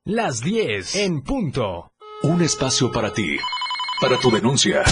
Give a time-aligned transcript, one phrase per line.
[0.04, 1.90] Las 10 en punto.
[2.22, 3.38] Un espacio para ti
[4.00, 4.82] para tu denuncia.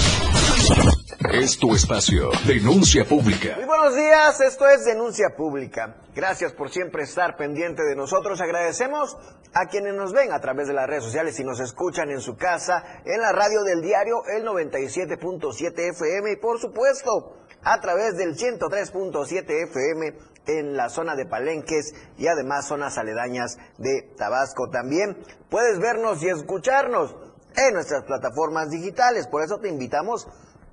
[1.32, 2.30] Es tu espacio.
[2.46, 3.54] Denuncia pública.
[3.57, 5.96] Muy buenos días, esto es Denuncia Pública.
[6.14, 8.40] Gracias por siempre estar pendiente de nosotros.
[8.40, 9.16] Agradecemos
[9.54, 12.36] a quienes nos ven a través de las redes sociales y nos escuchan en su
[12.36, 18.36] casa, en la radio del diario, el 97.7 FM y por supuesto a través del
[18.36, 20.14] 103.7 FM
[20.46, 24.68] en la zona de Palenques y además zonas aledañas de Tabasco.
[24.71, 25.16] También
[25.50, 27.14] puedes vernos y escucharnos
[27.57, 29.26] en nuestras plataformas digitales.
[29.26, 30.26] Por eso te invitamos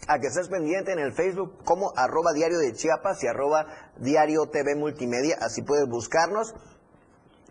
[0.07, 3.65] a que estés pendiente en el Facebook como arroba diario de Chiapas y arroba
[3.98, 5.37] diario TV Multimedia.
[5.41, 6.54] Así puedes buscarnos.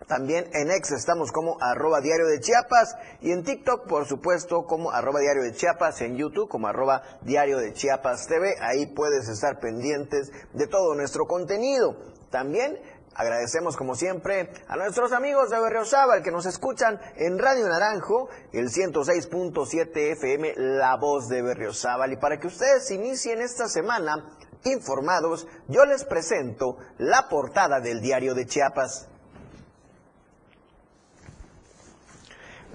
[0.06, 4.90] También en X estamos como arroba diario de Chiapas y en TikTok, por supuesto, como
[4.90, 8.54] arroba diario de Chiapas, en YouTube como arroba diario de Chiapas TV.
[8.60, 11.96] Ahí puedes estar pendientes de todo nuestro contenido.
[12.30, 12.78] También
[13.14, 18.70] Agradecemos como siempre a nuestros amigos de Berriozábal que nos escuchan en Radio Naranjo, el
[18.70, 22.12] 106.7 FM, La Voz de Berriozábal.
[22.12, 28.34] Y para que ustedes inicien esta semana informados, yo les presento la portada del diario
[28.34, 29.08] de Chiapas.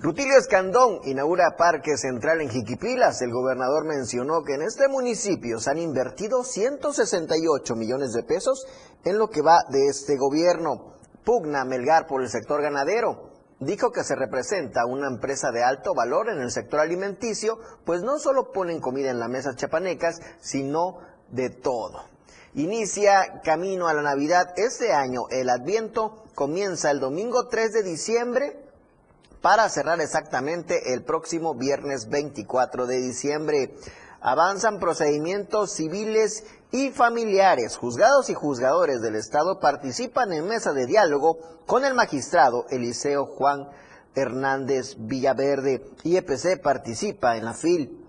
[0.02, 3.22] Rutilio Escandón inaugura Parque Central en Jiquipilas.
[3.22, 8.66] El gobernador mencionó que en este municipio se han invertido 168 millones de pesos
[9.04, 10.94] en lo que va de este gobierno.
[11.26, 13.34] Pugna Melgar por el sector ganadero.
[13.60, 18.20] Dijo que se representa una empresa de alto valor en el sector alimenticio, pues no
[18.20, 22.06] solo ponen comida en las mesas chapanecas, sino de todo.
[22.54, 25.24] Inicia camino a la Navidad este año.
[25.30, 28.69] El Adviento comienza el domingo 3 de diciembre
[29.42, 33.76] para cerrar exactamente el próximo viernes 24 de diciembre.
[34.22, 37.78] Avanzan procedimientos civiles y familiares.
[37.78, 43.70] Juzgados y juzgadores del Estado participan en mesa de diálogo con el magistrado Eliseo Juan
[44.16, 45.86] Hernández Villaverde.
[46.04, 48.06] IEPC participa en la FIL.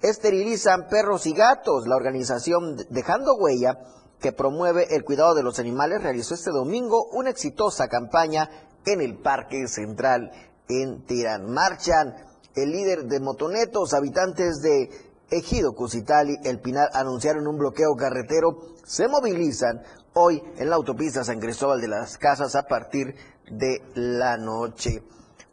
[0.00, 1.86] Esterilizan perros y gatos.
[1.86, 3.78] La organización Dejando Huella,
[4.18, 8.50] que promueve el cuidado de los animales, realizó este domingo una exitosa campaña
[8.84, 10.32] en el Parque Central
[10.68, 11.50] en Tirán.
[11.50, 12.14] Marchan
[12.54, 14.90] el líder de Motonetos, habitantes de
[15.30, 18.58] Ejido, Cusitali, El Pinar anunciaron un bloqueo carretero.
[18.84, 23.14] Se movilizan hoy en la autopista San Cristóbal de las Casas a partir
[23.50, 25.02] de la noche.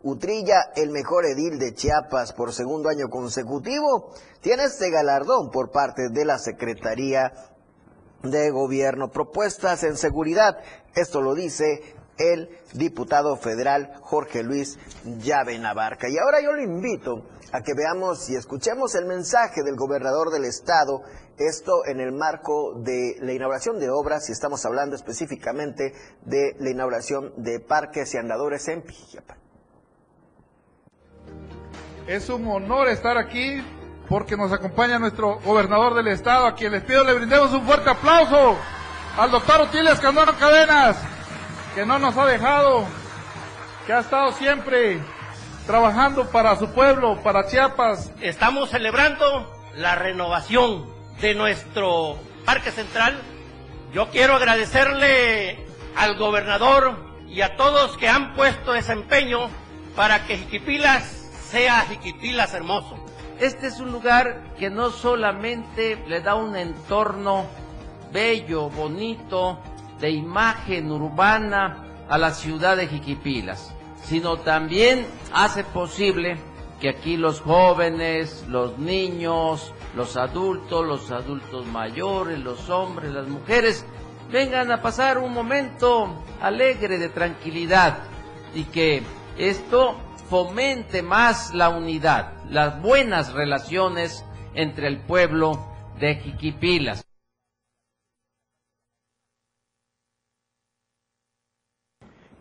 [0.03, 6.09] Utrilla, el mejor edil de Chiapas por segundo año consecutivo, tiene este galardón por parte
[6.09, 7.31] de la Secretaría
[8.23, 9.09] de Gobierno.
[9.09, 10.57] Propuestas en seguridad,
[10.95, 16.07] esto lo dice el diputado federal Jorge Luis Llave Navarca.
[16.09, 20.45] Y ahora yo lo invito a que veamos y escuchemos el mensaje del gobernador del
[20.45, 21.01] estado,
[21.37, 25.93] esto en el marco de la inauguración de obras y estamos hablando específicamente
[26.25, 29.37] de la inauguración de parques y andadores en Pijiapa.
[32.05, 33.63] Es un honor estar aquí
[34.09, 37.89] porque nos acompaña nuestro gobernador del estado, a quien les pido le brindemos un fuerte
[37.89, 38.57] aplauso
[39.17, 41.18] al doctor Utiles Candano Cadenas
[41.75, 42.85] que no nos ha dejado,
[43.85, 44.99] que ha estado siempre
[45.67, 48.11] trabajando para su pueblo, para Chiapas.
[48.21, 50.89] Estamos celebrando la renovación
[51.21, 53.19] de nuestro Parque Central.
[53.93, 55.65] Yo quiero agradecerle
[55.95, 56.97] al gobernador
[57.27, 59.49] y a todos que han puesto ese empeño
[59.95, 61.03] para que Jiquipilas
[61.49, 62.97] sea Jiquipilas hermoso.
[63.39, 67.45] Este es un lugar que no solamente le da un entorno
[68.11, 69.61] bello, bonito,
[69.99, 73.73] de imagen urbana a la ciudad de Jiquipilas,
[74.03, 76.37] sino también hace posible
[76.79, 83.85] que aquí los jóvenes, los niños, los adultos, los adultos mayores, los hombres, las mujeres,
[84.31, 87.99] vengan a pasar un momento alegre de tranquilidad
[88.55, 89.03] y que
[89.37, 89.97] esto
[90.29, 94.23] fomente más la unidad, las buenas relaciones
[94.53, 95.67] entre el pueblo
[95.99, 97.08] de Jiquipilas.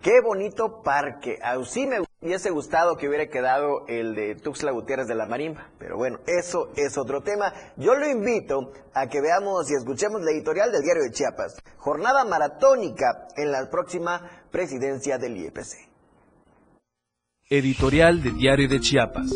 [0.02, 1.38] Qué bonito parque.
[1.42, 5.70] A sí me hubiese gustado que hubiera quedado el de Tuxtla Gutiérrez de la Marimba.
[5.78, 7.52] Pero bueno, eso es otro tema.
[7.76, 11.56] Yo lo invito a que veamos y escuchemos la editorial del diario de Chiapas.
[11.78, 15.88] Jornada maratónica en la próxima presidencia del IEPC.
[17.50, 19.32] Editorial del diario de Chiapas.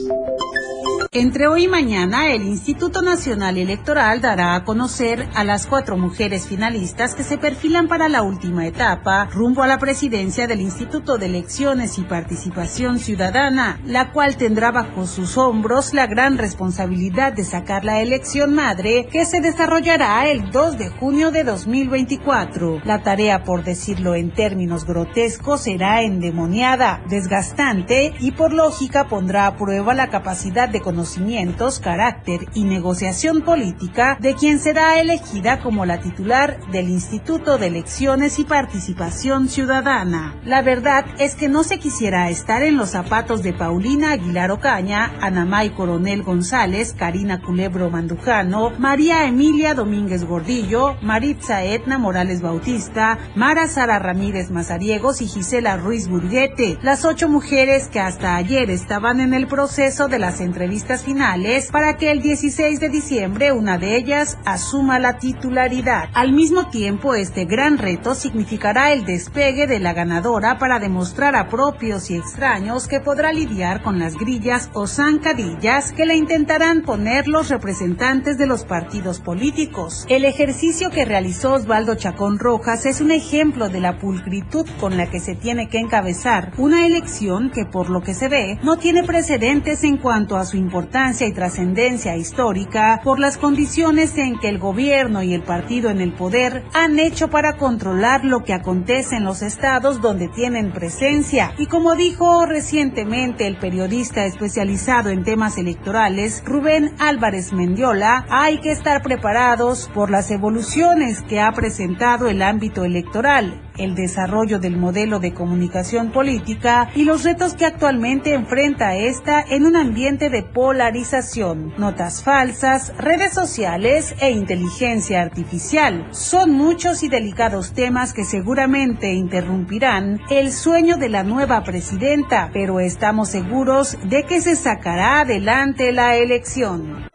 [1.14, 6.47] Entre hoy y mañana, el Instituto Nacional Electoral dará a conocer a las cuatro mujeres
[6.47, 11.26] finalistas que se perfilan para la última etapa rumbo a la presidencia del Instituto de
[11.26, 17.85] Elecciones y Participación Ciudadana, la cual tendrá bajo sus hombros la gran responsabilidad de sacar
[17.85, 22.81] la elección madre que se desarrollará el 2 de junio de 2024.
[22.87, 29.56] La tarea, por decirlo en términos grotescos, será endemoniada, desgastante y por lógica pondrá a
[29.56, 35.84] prueba la capacidad de conocer conocimientos, carácter y negociación política de quien será elegida como
[35.84, 40.37] la titular del Instituto de Elecciones y Participación Ciudadana.
[40.44, 45.12] La verdad es que no se quisiera estar en los zapatos de Paulina Aguilar Ocaña,
[45.20, 53.66] Anamay Coronel González, Karina Culebro Mandujano, María Emilia Domínguez Gordillo, Maritza Etna Morales Bautista, Mara
[53.66, 59.34] Sara Ramírez Mazariegos y Gisela Ruiz Burguete, las ocho mujeres que hasta ayer estaban en
[59.34, 64.37] el proceso de las entrevistas finales para que el 16 de diciembre una de ellas
[64.44, 66.11] asuma la titularidad.
[66.12, 71.49] Al mismo tiempo, este gran reto significará el despegue de la ganadora para demostrar a
[71.49, 77.29] propios y extraños que podrá lidiar con las grillas o zancadillas que le intentarán poner
[77.29, 80.05] los representantes de los partidos políticos.
[80.09, 85.09] El ejercicio que realizó Osvaldo Chacón Rojas es un ejemplo de la pulcritud con la
[85.09, 89.05] que se tiene que encabezar una elección que por lo que se ve no tiene
[89.05, 94.49] precedentes en cuanto a su importancia importancia y trascendencia histórica por las condiciones en que
[94.49, 99.17] el gobierno y el partido en el poder han hecho para controlar lo que acontece
[99.17, 101.55] en los estados donde tienen presencia.
[101.56, 108.73] Y como dijo recientemente el periodista especializado en temas electorales, Rubén Álvarez Mendiola, hay que
[108.73, 115.19] estar preparados por las evoluciones que ha presentado el ámbito electoral el desarrollo del modelo
[115.19, 121.74] de comunicación política y los retos que actualmente enfrenta esta en un ambiente de polarización,
[121.78, 126.08] notas falsas, redes sociales e inteligencia artificial.
[126.10, 132.80] Son muchos y delicados temas que seguramente interrumpirán el sueño de la nueva presidenta, pero
[132.80, 137.12] estamos seguros de que se sacará adelante la elección.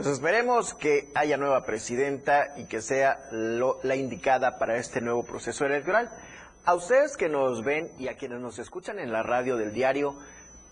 [0.00, 5.66] Pues esperemos que haya nueva presidenta y que sea la indicada para este nuevo proceso
[5.66, 6.10] electoral.
[6.64, 10.16] A ustedes que nos ven y a quienes nos escuchan en la radio del diario,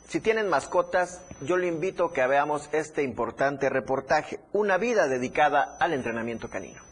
[0.07, 5.77] si tienen mascotas, yo le invito a que veamos este importante reportaje, una vida dedicada
[5.79, 6.88] al entrenamiento canino.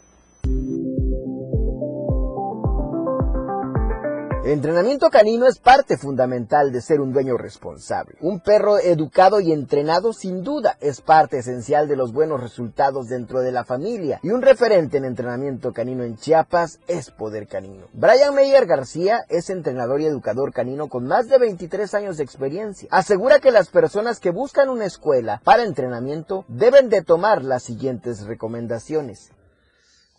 [4.47, 8.15] El entrenamiento canino es parte fundamental de ser un dueño responsable.
[8.21, 13.41] Un perro educado y entrenado sin duda es parte esencial de los buenos resultados dentro
[13.41, 17.89] de la familia y un referente en entrenamiento canino en Chiapas es Poder Canino.
[17.91, 22.87] Brian Meyer García es entrenador y educador canino con más de 23 años de experiencia.
[22.89, 28.25] Asegura que las personas que buscan una escuela para entrenamiento deben de tomar las siguientes
[28.25, 29.29] recomendaciones.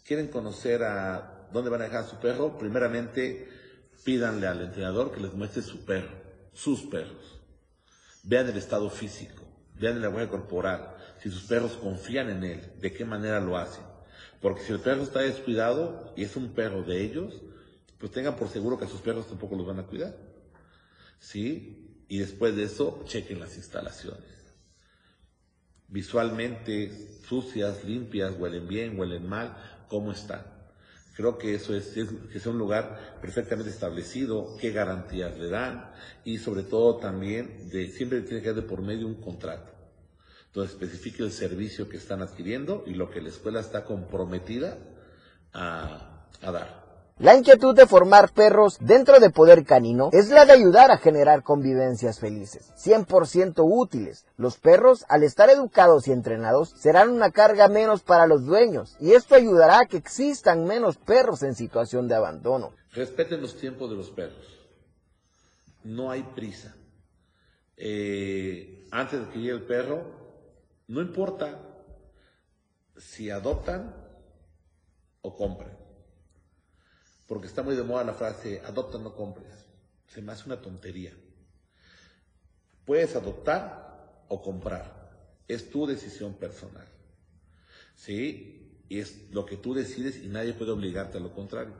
[0.07, 2.59] ¿Quieren conocer a dónde van a dejar su perro?
[2.59, 3.57] Primeramente,
[4.09, 6.09] pídanle al entrenador que les muestre su perro,
[6.55, 7.39] sus perros.
[8.23, 9.47] Vean el estado físico,
[9.79, 13.85] vean el lenguaje corporal, si sus perros confían en él, de qué manera lo hacen.
[14.41, 17.35] Porque si el perro está descuidado y es un perro de ellos,
[17.99, 20.17] pues tengan por seguro que a sus perros tampoco los van a cuidar.
[21.19, 22.03] ¿Sí?
[22.09, 24.55] Y después de eso, chequen las instalaciones.
[25.87, 29.55] Visualmente, sucias, limpias, huelen bien, huelen mal,
[29.87, 30.58] ¿cómo están?
[31.19, 31.97] Creo que eso es,
[32.33, 35.91] que sea un lugar perfectamente establecido, qué garantías le dan
[36.23, 39.73] y sobre todo también de, siempre tiene que haber por medio un contrato.
[40.47, 44.79] Entonces especifique el servicio que están adquiriendo y lo que la escuela está comprometida
[45.53, 46.88] a, a dar.
[47.21, 51.43] La inquietud de formar perros dentro de Poder Canino es la de ayudar a generar
[51.43, 54.25] convivencias felices, 100% útiles.
[54.37, 59.15] Los perros, al estar educados y entrenados, serán una carga menos para los dueños y
[59.15, 62.71] esto ayudará a que existan menos perros en situación de abandono.
[62.93, 64.47] Respeten los tiempos de los perros.
[65.83, 66.77] No hay prisa.
[67.77, 70.05] Eh, antes de que llegue el perro,
[70.87, 71.59] no importa
[72.97, 73.93] si adoptan
[75.21, 75.78] o compran
[77.29, 79.67] porque está muy de moda la frase, adopta, no compres.
[80.07, 81.13] Se me hace una tontería.
[82.87, 85.43] Puedes adoptar o comprar.
[85.47, 86.89] Es tu decisión personal.
[87.95, 88.83] ¿Sí?
[88.89, 91.75] Y es lo que tú decides y nadie puede obligarte a lo contrario.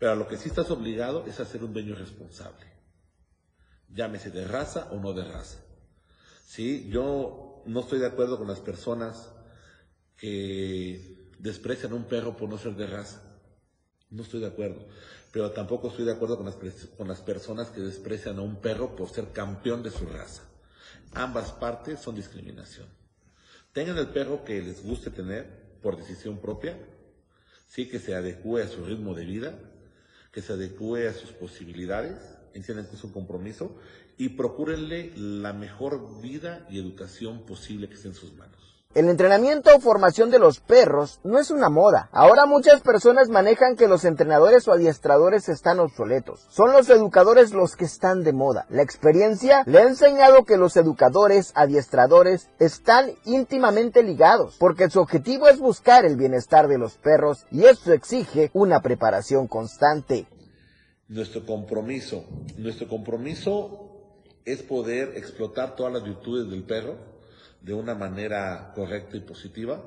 [0.00, 2.66] Pero a lo que sí estás obligado es a ser un dueño responsable.
[3.88, 5.60] Llámese de raza o no de raza.
[6.44, 6.88] ¿Sí?
[6.90, 9.30] Yo no estoy de acuerdo con las personas
[10.16, 13.33] que desprecian a un perro por no ser de raza.
[14.14, 14.86] No estoy de acuerdo.
[15.32, 16.56] Pero tampoco estoy de acuerdo con las,
[16.96, 20.42] con las personas que desprecian a un perro por ser campeón de su raza.
[21.12, 22.86] Ambas partes son discriminación.
[23.72, 26.78] Tengan el perro que les guste tener por decisión propia,
[27.68, 29.58] sí que se adecue a su ritmo de vida,
[30.32, 32.18] que se adecue a sus posibilidades,
[32.54, 33.76] entiendan que es un compromiso,
[34.16, 38.73] y procúrenle la mejor vida y educación posible que esté en sus manos.
[38.94, 42.08] El entrenamiento o formación de los perros no es una moda.
[42.12, 46.46] Ahora muchas personas manejan que los entrenadores o adiestradores están obsoletos.
[46.48, 48.66] Son los educadores los que están de moda.
[48.68, 55.48] La experiencia le ha enseñado que los educadores, adiestradores están íntimamente ligados, porque su objetivo
[55.48, 60.28] es buscar el bienestar de los perros y eso exige una preparación constante.
[61.08, 62.24] Nuestro compromiso,
[62.58, 63.90] nuestro compromiso
[64.44, 67.13] es poder explotar todas las virtudes del perro
[67.64, 69.82] de una manera correcta y positiva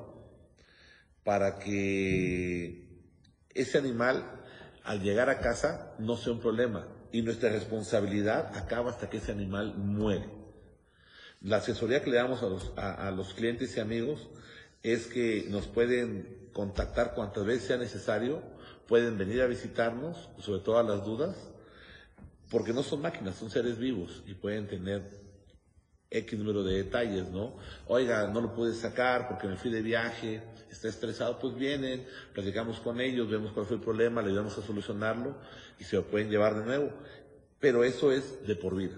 [1.22, 2.88] para que
[3.54, 4.24] ese animal
[4.82, 9.30] al llegar a casa no sea un problema y nuestra responsabilidad acaba hasta que ese
[9.30, 10.28] animal muere.
[11.40, 14.28] La asesoría que le damos a los, a, los clientes y amigos
[14.82, 18.42] es que nos pueden contactar cuantas veces sea necesario,
[18.88, 21.36] pueden venir a visitarnos, sobre todas las dudas,
[22.50, 25.27] porque no son máquinas, son seres vivos y pueden tener
[26.10, 27.54] X número de detalles, ¿no?
[27.86, 32.80] Oiga, no lo pude sacar porque me fui de viaje, está estresado, pues vienen, platicamos
[32.80, 35.36] con ellos, vemos cuál fue el problema, le ayudamos a solucionarlo
[35.78, 36.90] y se lo pueden llevar de nuevo.
[37.60, 38.96] Pero eso es de por vida.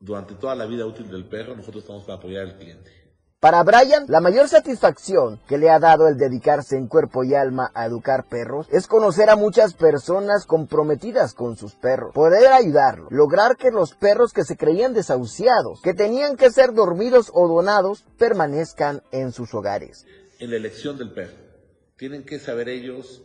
[0.00, 3.07] Durante toda la vida útil del perro, nosotros estamos para apoyar al cliente.
[3.40, 7.70] Para Brian, la mayor satisfacción que le ha dado el dedicarse en cuerpo y alma
[7.72, 13.56] a educar perros es conocer a muchas personas comprometidas con sus perros, poder ayudarlos, lograr
[13.56, 19.04] que los perros que se creían desahuciados, que tenían que ser dormidos o donados, permanezcan
[19.12, 20.04] en sus hogares.
[20.40, 21.36] En la elección del perro,
[21.96, 23.22] tienen que saber ellos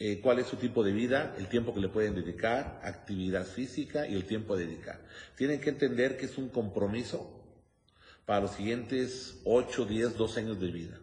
[0.00, 4.08] eh, cuál es su tipo de vida, el tiempo que le pueden dedicar, actividad física
[4.08, 4.98] y el tiempo a dedicar.
[5.36, 7.41] Tienen que entender que es un compromiso
[8.26, 11.00] para los siguientes 8, 10, 12 años de vida.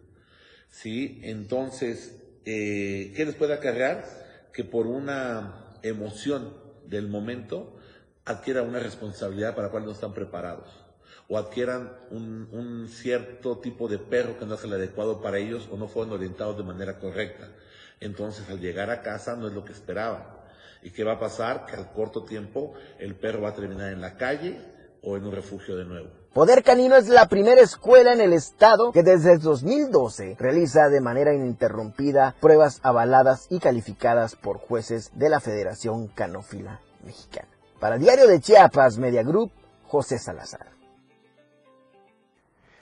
[0.70, 1.20] ¿Sí?
[1.24, 4.06] Entonces, eh, ¿qué les puede acarrear?
[4.54, 6.54] Que por una emoción
[6.86, 7.78] del momento
[8.26, 10.70] adquieran una responsabilidad para la cual no están preparados
[11.28, 15.70] o adquieran un, un, cierto tipo de perro que no es el adecuado para ellos
[15.72, 17.50] o no fueron orientados de manera correcta.
[18.00, 20.24] Entonces, al llegar a casa no es lo que esperaban.
[20.82, 21.66] ¿Y qué va a pasar?
[21.68, 24.60] Que al corto tiempo el perro va a terminar en la calle
[25.04, 26.10] o en un refugio de nuevo.
[26.34, 31.02] Poder Canino es la primera escuela en el estado que desde el 2012 realiza de
[31.02, 37.48] manera ininterrumpida pruebas avaladas y calificadas por jueces de la Federación Canófila Mexicana.
[37.80, 39.52] Para Diario de Chiapas Media Group,
[39.88, 40.68] José Salazar.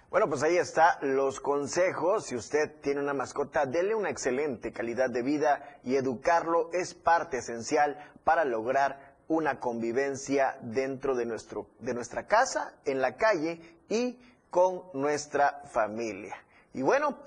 [0.09, 2.25] Bueno, pues ahí está los consejos.
[2.25, 7.37] Si usted tiene una mascota, dele una excelente calidad de vida y educarlo es parte
[7.37, 14.17] esencial para lograr una convivencia dentro de, nuestro, de nuestra casa, en la calle y
[14.49, 16.35] con nuestra familia.
[16.73, 17.17] Y bueno,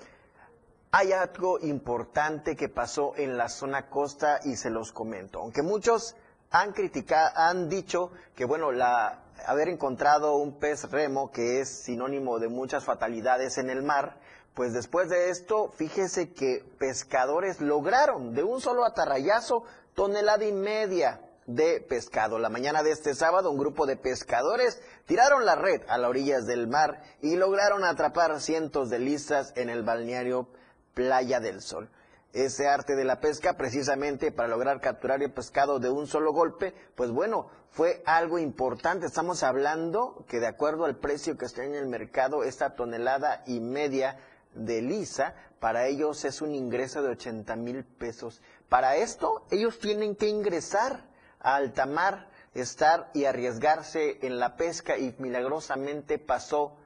[0.91, 5.39] hay algo importante que pasó en la zona costa y se los comento.
[5.39, 6.15] Aunque muchos
[6.49, 12.39] han criticado, han dicho que bueno, la, haber encontrado un pez remo que es sinónimo
[12.39, 14.17] de muchas fatalidades en el mar,
[14.53, 21.21] pues después de esto, fíjese que pescadores lograron de un solo atarrayazo tonelada y media
[21.45, 22.39] de pescado.
[22.39, 26.45] La mañana de este sábado, un grupo de pescadores tiraron la red a las orillas
[26.45, 30.47] del mar y lograron atrapar cientos de lisas en el balneario
[30.93, 31.89] Playa del Sol.
[32.33, 36.73] Ese arte de la pesca, precisamente para lograr capturar el pescado de un solo golpe,
[36.95, 39.05] pues bueno, fue algo importante.
[39.05, 43.59] Estamos hablando que de acuerdo al precio que está en el mercado, esta tonelada y
[43.59, 44.17] media
[44.53, 48.41] de lisa, para ellos es un ingreso de 80 mil pesos.
[48.69, 51.10] Para esto, ellos tienen que ingresar
[51.43, 56.77] a alta mar, estar y arriesgarse en la pesca y milagrosamente pasó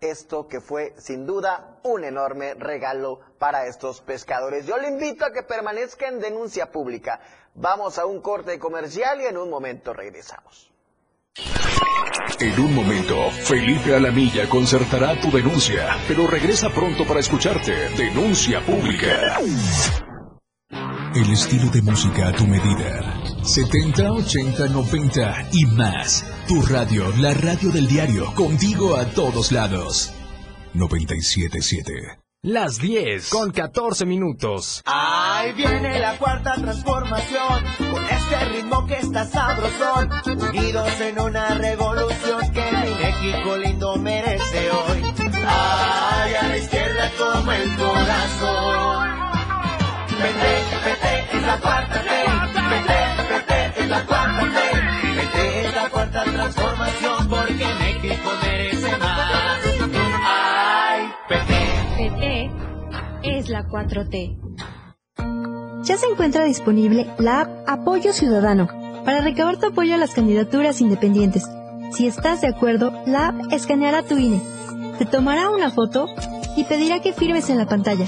[0.00, 4.66] esto que fue sin duda un enorme regalo para estos pescadores.
[4.66, 7.20] Yo le invito a que permanezca en denuncia pública.
[7.54, 10.72] Vamos a un corte comercial y en un momento regresamos.
[12.40, 17.72] En un momento, Felipe Alamilla concertará tu denuncia, pero regresa pronto para escucharte.
[17.96, 19.38] Denuncia pública.
[21.14, 23.20] El estilo de música a tu medida.
[23.44, 26.24] 70, 80, 90 y más.
[26.48, 30.10] Tu radio, la radio del diario, contigo a todos lados.
[30.72, 31.92] 977.
[32.44, 34.82] Las 10 con 14 minutos.
[34.86, 40.08] Ahí viene la cuarta transformación, con este ritmo que está sabrosón,
[40.48, 45.02] unidos en una revolución que mi México lindo merece hoy.
[45.46, 49.21] Ay, a la izquierda como el corazón.
[50.22, 52.08] Vete, es la cuarta T.
[52.70, 54.60] Vete, es la cuarta T.
[55.16, 59.60] Vete es la cuarta transformación porque México merece más.
[60.24, 61.60] Ay, Vete.
[61.98, 62.50] Vete
[63.22, 64.38] es la 4T.
[65.84, 68.68] Ya se encuentra disponible la app Apoyo Ciudadano
[69.04, 71.48] para recabar tu apoyo a las candidaturas independientes.
[71.90, 74.40] Si estás de acuerdo, la app escaneará tu INE,
[74.98, 76.06] te tomará una foto
[76.56, 78.06] y pedirá que firmes en la pantalla.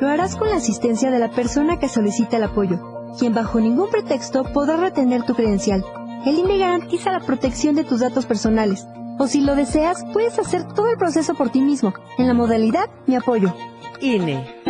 [0.00, 3.90] Lo harás con la asistencia de la persona que solicita el apoyo, quien bajo ningún
[3.90, 5.84] pretexto podrá retener tu credencial.
[6.24, 8.86] El INE garantiza la protección de tus datos personales.
[9.18, 12.88] O si lo deseas, puedes hacer todo el proceso por ti mismo, en la modalidad
[13.06, 13.54] Mi Apoyo.
[14.00, 14.69] INE.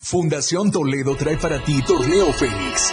[0.00, 2.92] Fundación Toledo trae para ti Torneo Fénix.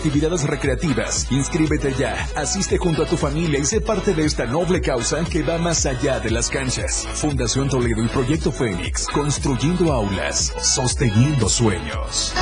[0.00, 1.30] actividades recreativas.
[1.30, 5.42] Inscríbete ya, asiste junto a tu familia y sé parte de esta noble causa que
[5.42, 7.06] va más allá de las canchas.
[7.12, 12.32] Fundación Toledo y Proyecto Fénix, construyendo aulas, sosteniendo sueños.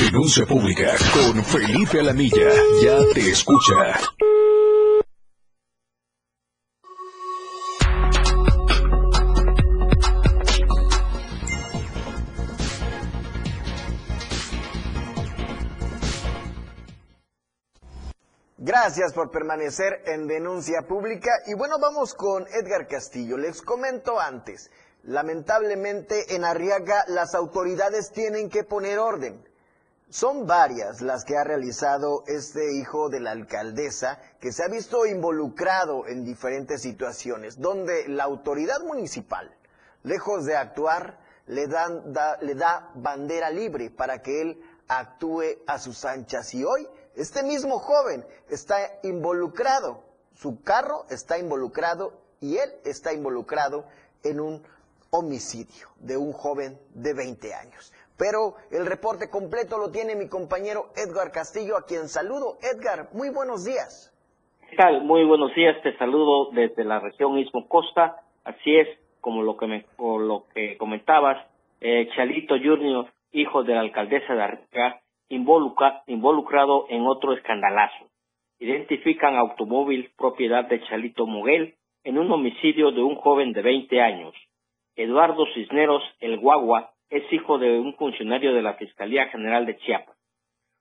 [0.00, 2.48] Denuncia pública con Felipe Alamilla.
[2.82, 4.00] Ya te escucha.
[18.88, 21.30] Gracias por permanecer en denuncia pública.
[21.46, 23.36] Y bueno, vamos con Edgar Castillo.
[23.36, 24.70] Les comento antes,
[25.02, 29.46] lamentablemente en Arriaga las autoridades tienen que poner orden.
[30.08, 35.04] Son varias las que ha realizado este hijo de la alcaldesa que se ha visto
[35.04, 39.54] involucrado en diferentes situaciones donde la autoridad municipal,
[40.02, 45.78] lejos de actuar, le, dan, da, le da bandera libre para que él actúe a
[45.78, 46.54] sus anchas.
[46.54, 50.04] Y hoy este mismo joven está involucrado,
[50.34, 53.86] su carro está involucrado y él está involucrado
[54.22, 54.62] en un
[55.10, 57.92] homicidio de un joven de 20 años.
[58.16, 62.58] Pero el reporte completo lo tiene mi compañero Edgar Castillo, a quien saludo.
[62.62, 64.14] Edgar, muy buenos días.
[64.70, 65.02] ¿Qué tal?
[65.02, 68.22] Muy buenos días, te saludo desde la región Istmo Costa.
[68.44, 68.86] Así es,
[69.20, 71.44] como lo que, me, lo que comentabas,
[71.80, 78.08] eh, Chalito Junior, hijo de la alcaldesa de Arriaga, involucra, involucrado en otro escandalazo.
[78.58, 84.34] Identifican automóvil propiedad de Chalito Moguel en un homicidio de un joven de 20 años.
[84.96, 90.16] Eduardo Cisneros, el guagua, es hijo de un funcionario de la Fiscalía General de Chiapas.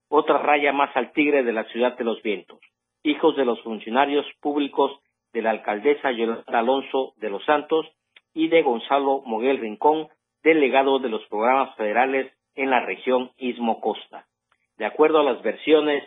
[0.09, 2.59] Otra raya más al tigre de la ciudad de los vientos.
[3.03, 4.91] Hijos de los funcionarios públicos
[5.33, 7.85] de la alcaldesa Yolanda Alonso de los Santos
[8.33, 10.07] y de Gonzalo Moguel Rincón,
[10.43, 14.25] delegado de los programas federales en la región Istmo Costa.
[14.77, 16.03] De acuerdo a las versiones,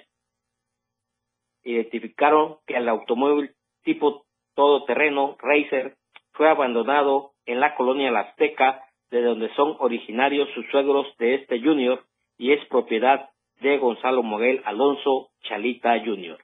[1.62, 3.50] identificaron que el automóvil
[3.82, 5.96] tipo todoterreno Racer
[6.32, 11.60] fue abandonado en la colonia La Azteca, de donde son originarios sus suegros de este
[11.60, 12.04] junior
[12.38, 13.30] y es propiedad
[13.60, 16.38] de Gonzalo Moguel Alonso Chalita Jr.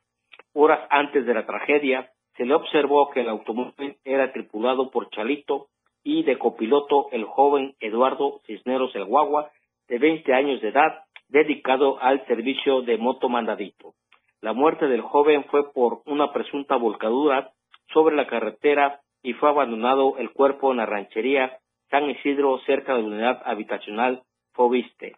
[0.52, 5.68] Horas antes de la tragedia, se le observó que el automóvil era tripulado por Chalito
[6.02, 9.50] y de copiloto el joven Eduardo Cisneros El Guagua,
[9.88, 13.94] de 20 años de edad, dedicado al servicio de moto mandadito.
[14.40, 17.52] La muerte del joven fue por una presunta volcadura
[17.92, 21.58] sobre la carretera y fue abandonado el cuerpo en la ranchería
[21.90, 25.16] San Isidro cerca de la unidad habitacional Fobiste.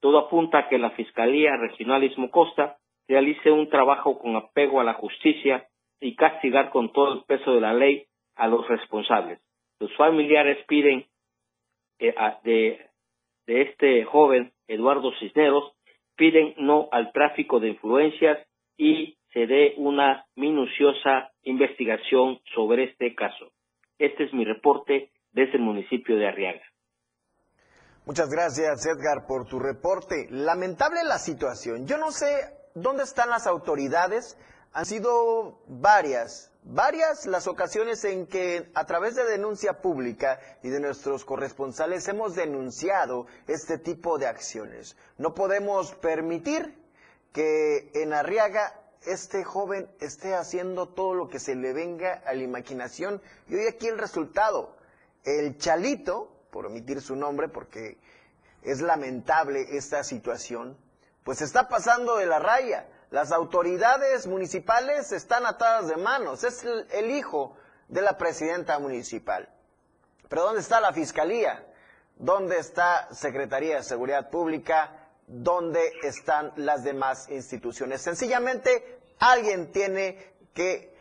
[0.00, 2.76] Todo apunta a que la Fiscalía Regional Istmo Costa
[3.08, 5.66] realice un trabajo con apego a la justicia
[6.00, 9.40] y castigar con todo el peso de la ley a los responsables.
[9.80, 11.06] Los familiares piden
[11.98, 12.86] eh, de,
[13.46, 15.72] de este joven Eduardo Cisneros,
[16.16, 18.38] piden no al tráfico de influencias
[18.76, 23.50] y se dé una minuciosa investigación sobre este caso.
[23.98, 26.62] Este es mi reporte desde el municipio de Arriaga.
[28.06, 30.26] Muchas gracias, Edgar, por tu reporte.
[30.30, 31.86] Lamentable la situación.
[31.86, 32.26] Yo no sé
[32.74, 34.38] dónde están las autoridades
[34.76, 40.80] Han sido varias, varias las ocasiones en que a través de denuncia pública y de
[40.80, 44.96] nuestros corresponsales hemos denunciado este tipo de acciones.
[45.16, 46.76] No podemos permitir
[47.32, 52.42] que en Arriaga este joven esté haciendo todo lo que se le venga a la
[52.42, 53.22] imaginación.
[53.48, 54.74] Y hoy aquí el resultado.
[55.22, 57.96] El Chalito, por omitir su nombre porque
[58.62, 60.76] es lamentable esta situación,
[61.22, 62.88] pues está pasando de la raya.
[63.14, 66.42] Las autoridades municipales están atadas de manos.
[66.42, 69.48] Es el, hijo de la presidenta municipal.
[70.28, 71.64] Pero ¿dónde está la fiscalía?
[72.16, 75.10] ¿Dónde está Secretaría de Seguridad Pública?
[75.28, 78.02] ¿Dónde están las demás instituciones?
[78.02, 80.92] Sencillamente alguien tiene que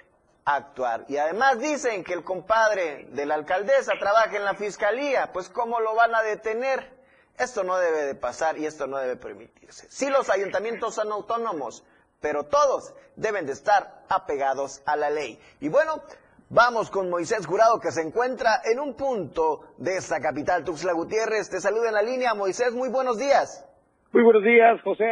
[0.46, 1.06] actuar.
[1.08, 5.34] Y además dicen que el compadre de la alcaldesa trabaja en la fiscalía.
[5.34, 6.94] Pues ¿cómo lo van a detener?
[7.40, 9.88] Esto no debe de pasar y esto no debe permitirse.
[9.90, 11.84] Sí, los ayuntamientos son autónomos,
[12.24, 15.38] pero todos deben de estar apegados a la ley.
[15.60, 16.02] Y bueno,
[16.50, 21.50] vamos con Moisés Jurado que se encuentra en un punto de esta capital, Tuxtla Gutiérrez.
[21.52, 23.68] Te saluda en la línea, Moisés, muy buenos días.
[24.14, 25.06] Muy buenos días, José,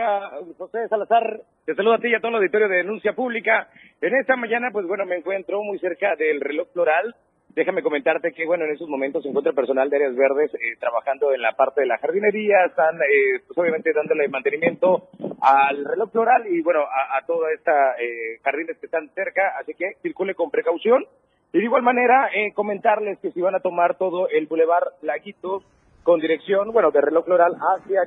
[0.57, 1.41] José Salazar.
[1.65, 3.67] Te saludo a ti y a todo el auditorio de Denuncia Pública.
[3.99, 7.15] En esta mañana, pues bueno, me encuentro muy cerca del reloj floral
[7.53, 11.33] Déjame comentarte que, bueno, en estos momentos se encuentra personal de áreas verdes eh, trabajando
[11.33, 15.09] en la parte de la jardinería, están, eh, pues obviamente, dándole mantenimiento
[15.41, 19.95] al reloj floral y, bueno, a, toda esta eh, jardines que están cerca, así que
[20.01, 21.05] circule con precaución.
[21.51, 25.63] Y de igual manera, eh, comentarles que si van a tomar todo el Boulevard Laguitos
[26.03, 28.03] con dirección, bueno, de reloj floral hacia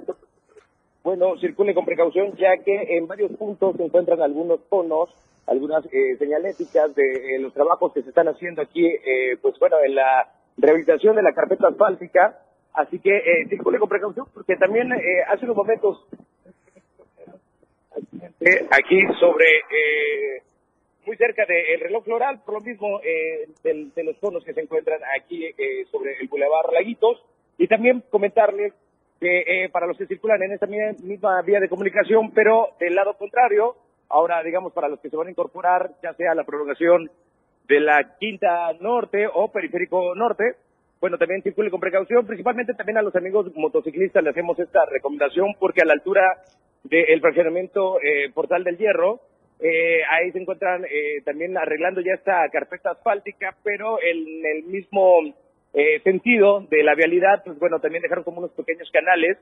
[1.03, 5.11] bueno, circule con precaución ya que en varios puntos se encuentran algunos conos
[5.47, 9.77] algunas eh, señaléticas de eh, los trabajos que se están haciendo aquí, eh, pues bueno,
[9.85, 12.41] en la rehabilitación de la carpeta asfáltica.
[12.73, 16.05] Así que eh, con precaución porque también eh, hace unos momentos
[18.71, 20.43] aquí sobre eh,
[21.07, 24.99] muy cerca del reloj floral, por lo mismo eh, de los conos que se encuentran
[25.21, 27.25] aquí eh, sobre el Boulevard Laguitos.
[27.59, 28.73] Y también comentarles
[29.21, 33.17] que eh, para los que circulan en esta misma vía de comunicación, pero del lado
[33.17, 33.77] contrario,
[34.15, 37.11] Ahora, digamos, para los que se van a incorporar, ya sea la prolongación
[37.67, 40.55] de la Quinta Norte o Periférico Norte,
[41.01, 45.57] bueno, también circule con precaución, principalmente también a los amigos motociclistas le hacemos esta recomendación
[45.59, 46.23] porque a la altura
[46.85, 49.19] del fraccionamiento eh, Portal del Hierro,
[49.59, 55.23] eh, ahí se encuentran eh, también arreglando ya esta carpeta asfáltica, pero en el mismo
[55.73, 59.39] eh, sentido de la vialidad, pues bueno, también dejaron como unos pequeños canales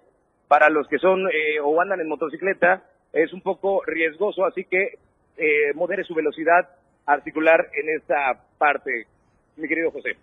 [0.49, 4.99] para los que son eh, o andan en motocicleta es un poco riesgoso, así que
[5.37, 6.69] eh, modere su velocidad
[7.07, 9.07] articular en esta parte,
[9.57, 10.17] mi querido José.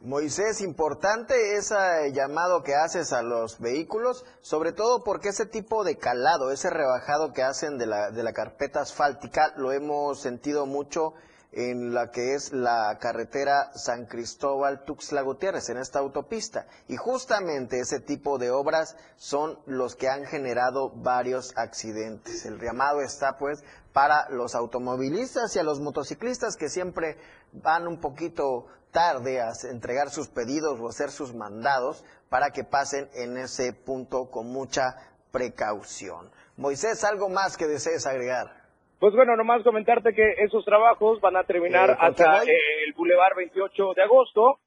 [0.00, 1.76] Moisés, importante ese
[2.12, 7.32] llamado que haces a los vehículos, sobre todo porque ese tipo de calado, ese rebajado
[7.32, 11.14] que hacen de la, de la carpeta asfáltica, lo hemos sentido mucho
[11.52, 16.66] en la que es la carretera San Cristóbal Tuxtla Gutiérrez, en esta autopista.
[16.88, 22.46] Y justamente ese tipo de obras son los que han generado varios accidentes.
[22.46, 23.62] El llamado está pues
[23.92, 27.18] para los automovilistas y a los motociclistas que siempre
[27.52, 33.10] van un poquito tarde a entregar sus pedidos o hacer sus mandados para que pasen
[33.14, 34.96] en ese punto con mucha
[35.30, 36.30] precaución.
[36.56, 38.61] Moisés, ¿algo más que desees agregar?
[39.02, 43.34] Pues bueno, nomás comentarte que esos trabajos van a terminar Eh, hasta eh, el Boulevard
[43.36, 44.60] 28 de agosto,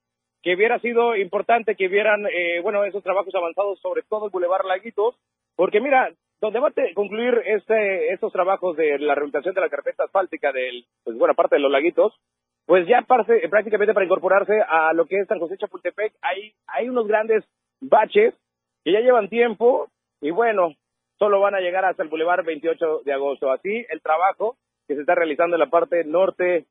[0.44, 4.66] que hubiera sido importante que vieran, eh, bueno, esos trabajos avanzados, sobre todo el Boulevard
[4.66, 5.16] Laguitos,
[5.56, 10.04] porque mira, donde va a concluir este, estos trabajos de la rehabilitación de la carpeta
[10.04, 12.14] asfáltica del, pues buena parte de los laguitos,
[12.66, 16.90] pues ya parte, prácticamente para incorporarse a lo que es San José Chapultepec, hay, hay
[16.90, 17.46] unos grandes
[17.80, 18.34] baches
[18.84, 19.88] que ya llevan tiempo
[20.20, 20.74] y bueno,
[21.18, 23.52] solo van a llegar hasta el Boulevard 28 de agosto.
[23.52, 26.66] Así el trabajo que se está realizando en la parte norte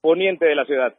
[0.00, 0.94] poniente de la ciudad.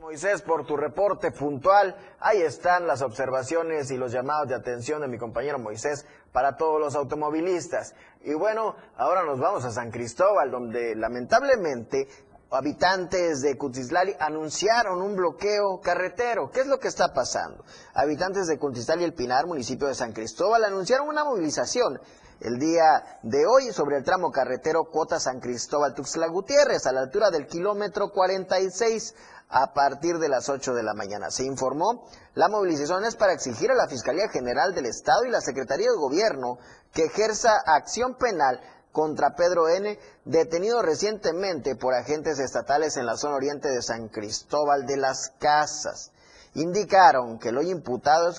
[0.00, 1.94] Moisés, por tu reporte puntual.
[2.20, 6.80] Ahí están las observaciones y los llamados de atención de mi compañero Moisés para todos
[6.80, 7.94] los automovilistas.
[8.22, 12.08] Y bueno, ahora nos vamos a San Cristóbal, donde lamentablemente
[12.50, 16.50] habitantes de Cutislali anunciaron un bloqueo carretero.
[16.50, 17.64] ¿Qué es lo que está pasando?
[17.94, 22.00] Habitantes de Cutislali El Pinar, municipio de San Cristóbal, anunciaron una movilización
[22.40, 27.00] el día de hoy sobre el tramo carretero Cuota San Cristóbal Tuxtla Gutiérrez a la
[27.00, 29.14] altura del kilómetro 46
[29.50, 31.30] a partir de las 8 de la mañana.
[31.30, 35.40] Se informó, la movilización es para exigir a la Fiscalía General del Estado y la
[35.40, 36.58] Secretaría de Gobierno
[36.92, 38.60] que ejerza acción penal
[38.92, 44.86] contra Pedro N., detenido recientemente por agentes estatales en la zona oriente de San Cristóbal
[44.86, 46.12] de las Casas.
[46.54, 48.32] Indicaron que el hoy imputado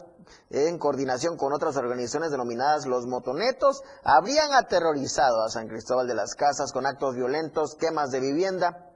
[0.49, 6.35] en coordinación con otras organizaciones denominadas los motonetos, habrían aterrorizado a San Cristóbal de las
[6.35, 8.89] Casas con actos violentos, quemas de vivienda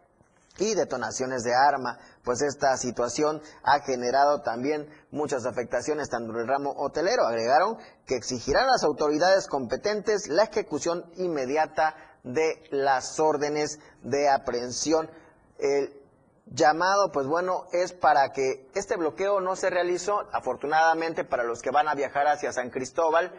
[0.57, 6.47] y detonaciones de arma, pues esta situación ha generado también muchas afectaciones tanto en el
[6.47, 7.25] ramo hotelero.
[7.25, 15.09] Agregaron que exigirán a las autoridades competentes la ejecución inmediata de las órdenes de aprehensión.
[15.57, 16.01] El
[16.45, 20.27] llamado, pues bueno, es para que este bloqueo no se realizó.
[20.33, 23.31] Afortunadamente para los que van a viajar hacia San Cristóbal,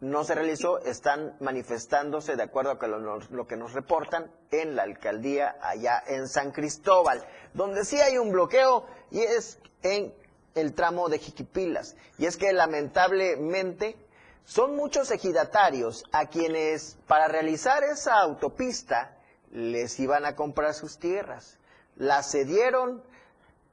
[0.00, 4.82] no se realizó, están manifestándose de acuerdo con lo, lo, que nos reportan en la
[4.82, 10.12] alcaldía allá en San Cristóbal, donde sí hay un bloqueo y es en
[10.54, 11.96] el tramo de Jiquipilas.
[12.18, 13.96] Y es que lamentablemente
[14.44, 19.16] son muchos ejidatarios a quienes para realizar esa autopista
[19.52, 21.58] les iban a comprar sus tierras.
[21.96, 23.02] Las cedieron,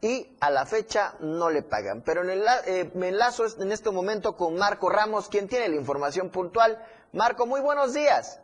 [0.02, 2.02] y a la fecha no le pagan.
[2.06, 6.30] Pero en eh, me enlazo en este momento con Marco Ramos, quien tiene la información
[6.30, 6.78] puntual.
[7.14, 8.42] Marco, muy buenos días.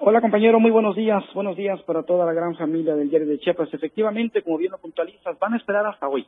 [0.00, 1.22] Hola compañero, muy buenos días.
[1.34, 3.72] Buenos días para toda la gran familia del diario de Chiapas.
[3.72, 6.26] Efectivamente, como bien lo puntualizas, van a esperar hasta hoy.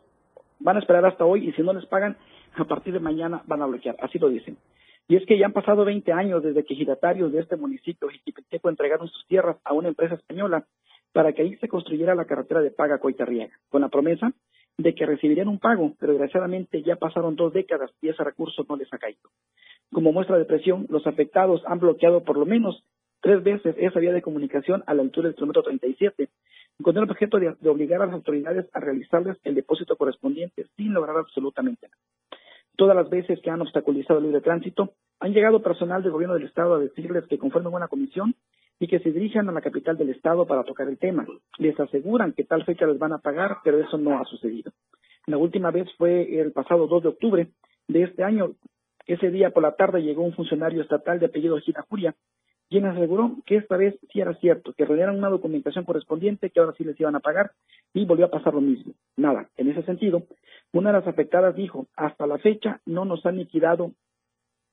[0.58, 2.16] Van a esperar hasta hoy y si no les pagan,
[2.54, 3.96] a partir de mañana van a bloquear.
[4.00, 4.56] Así lo dicen.
[5.08, 8.68] Y es que ya han pasado 20 años desde que giratarios de este municipio, Jiquipilteco,
[8.68, 10.64] entregaron sus tierras a una empresa española
[11.12, 14.32] para que ahí se construyera la carretera de Paga Coitarriaga, con la promesa
[14.78, 18.76] de que recibirían un pago, pero desgraciadamente ya pasaron dos décadas y ese recurso no
[18.76, 19.30] les ha caído.
[19.92, 22.82] Como muestra de presión, los afectados han bloqueado por lo menos
[23.20, 26.28] tres veces esa vía de comunicación a la altura del kilómetro 37,
[26.82, 30.92] con el objeto de, de obligar a las autoridades a realizarles el depósito correspondiente sin
[30.92, 32.00] lograr absolutamente nada.
[32.76, 36.44] Todas las veces que han obstaculizado el libre tránsito, han llegado personal del gobierno del
[36.44, 38.34] Estado a decirles que conformen una comisión
[38.78, 41.26] y que se dirijan a la capital del estado para tocar el tema.
[41.58, 44.72] Les aseguran que tal fecha les van a pagar, pero eso no ha sucedido.
[45.26, 47.48] La última vez fue el pasado 2 de octubre
[47.88, 48.52] de este año.
[49.06, 52.14] Ese día por la tarde llegó un funcionario estatal de apellido Gina Juria,
[52.68, 56.74] quien aseguró que esta vez sí era cierto, que rodearon una documentación correspondiente, que ahora
[56.76, 57.52] sí les iban a pagar,
[57.94, 58.94] y volvió a pasar lo mismo.
[59.16, 60.24] Nada, en ese sentido,
[60.72, 63.92] una de las afectadas dijo, hasta la fecha no nos han liquidado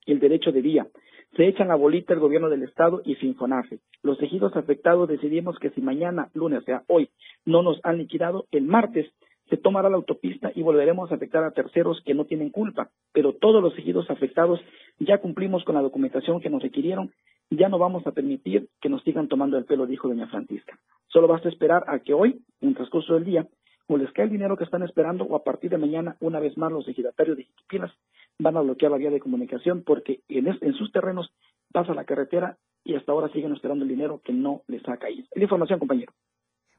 [0.06, 0.88] el derecho de vía
[1.36, 3.80] se echan la bolita el gobierno del estado y Finfonafe.
[4.04, 7.10] Los tejidos afectados decidimos que si mañana, lunes, o sea, hoy,
[7.46, 9.12] no nos han liquidado, el martes
[9.50, 12.90] se tomará la autopista y volveremos a afectar a terceros que no tienen culpa.
[13.12, 14.60] Pero todos los tejidos afectados
[15.00, 17.12] ya cumplimos con la documentación que nos requirieron
[17.58, 20.78] ya no vamos a permitir que nos sigan tomando el pelo, dijo doña Francisca.
[21.08, 23.48] Solo basta esperar a que hoy, en transcurso del día,
[23.88, 26.58] o les cae el dinero que están esperando o a partir de mañana, una vez
[26.58, 27.92] más, los ejidatarios de Jiquipilas
[28.40, 31.32] van a bloquear la vía de comunicación porque en, en sus terrenos
[31.72, 35.28] pasa la carretera y hasta ahora siguen esperando el dinero que no les ha caído.
[35.36, 36.14] La información, compañero.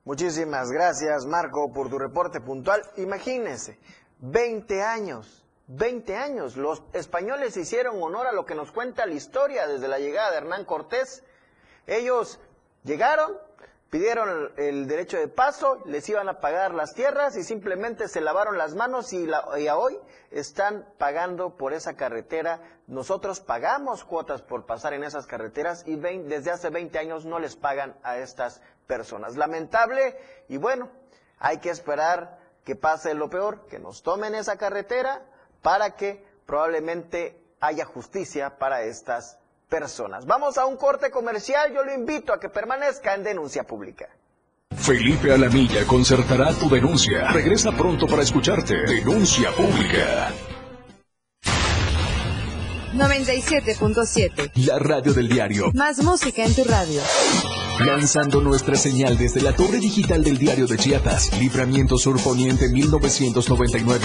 [0.04, 2.80] Muchísimas gracias, Marco, por tu reporte puntual.
[2.98, 3.78] Imagínense,
[4.20, 6.56] 20 años, 20 años.
[6.56, 10.38] Los españoles hicieron honor a lo que nos cuenta la historia desde la llegada de
[10.38, 11.24] Hernán Cortés.
[11.86, 12.38] Ellos
[12.82, 13.38] llegaron,
[13.90, 18.58] pidieron el derecho de paso, les iban a pagar las tierras y simplemente se lavaron
[18.58, 19.98] las manos y, a hoy
[20.30, 22.60] están pagando por esa carretera.
[22.86, 27.56] Nosotros pagamos cuotas por pasar en esas carreteras y desde hace 20 años no les
[27.56, 29.36] pagan a estas personas.
[29.36, 30.90] Lamentable y bueno,
[31.38, 35.26] hay que esperar que pase lo peor, que nos tomen esa carretera
[35.64, 39.38] para que probablemente haya justicia para estas
[39.70, 40.26] personas.
[40.26, 44.06] Vamos a un corte comercial, yo lo invito a que permanezca en denuncia pública.
[44.76, 47.28] Felipe Alamilla concertará tu denuncia.
[47.32, 48.74] Regresa pronto para escucharte.
[48.86, 50.30] Denuncia pública.
[52.94, 54.52] 97.7.
[54.66, 55.70] La radio del diario.
[55.72, 57.00] Más música en tu radio.
[57.80, 61.36] Lanzando nuestra señal desde la torre digital del diario de Chiapas.
[61.40, 64.04] Libramiento Sur Poniente 1999.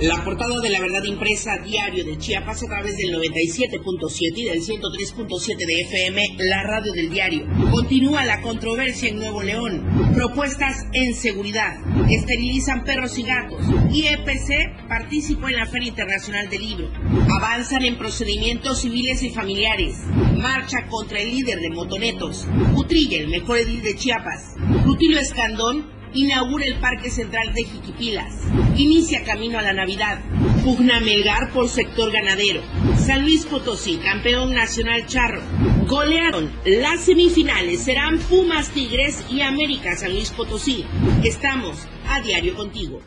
[0.00, 4.60] La portada de la verdad impresa diario de Chiapas a través del 97.7 y del
[4.60, 7.46] 103.7 de FM, la radio del diario.
[7.70, 10.12] Continúa la controversia en Nuevo León.
[10.12, 11.78] Propuestas en seguridad.
[12.10, 13.62] Esterilizan perros y gatos.
[13.90, 16.90] IEPC participó en la Feria Internacional del Libro.
[17.34, 19.96] Avanzan en procedimientos civiles y familiares.
[20.36, 22.46] Marcha contra el líder de motonetos.
[22.74, 24.56] Utrilla, el mejor edil de Chiapas.
[24.84, 28.32] Rutilio Escandón inaugura el Parque Central de Jiquipilas.
[28.76, 30.20] Inicia camino a la Navidad.
[30.64, 32.62] Pugna Melgar por sector ganadero.
[32.98, 35.42] San Luis Potosí, campeón nacional charro.
[35.86, 36.50] Golearon.
[36.64, 40.84] Las semifinales serán Pumas Tigres y América San Luis Potosí.
[41.22, 41.76] Estamos
[42.08, 43.00] a diario contigo.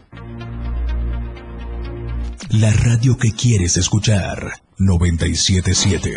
[2.52, 4.54] La radio que quieres escuchar.
[4.78, 6.12] 977.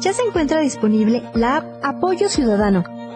[0.00, 2.97] Ya se encuentra disponible la app Apoyo Ciudadano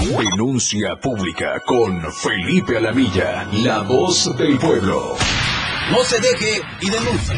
[0.00, 5.14] Denuncia pública con Felipe Alamilla, la voz del pueblo.
[5.90, 7.36] No se deje y denuncie.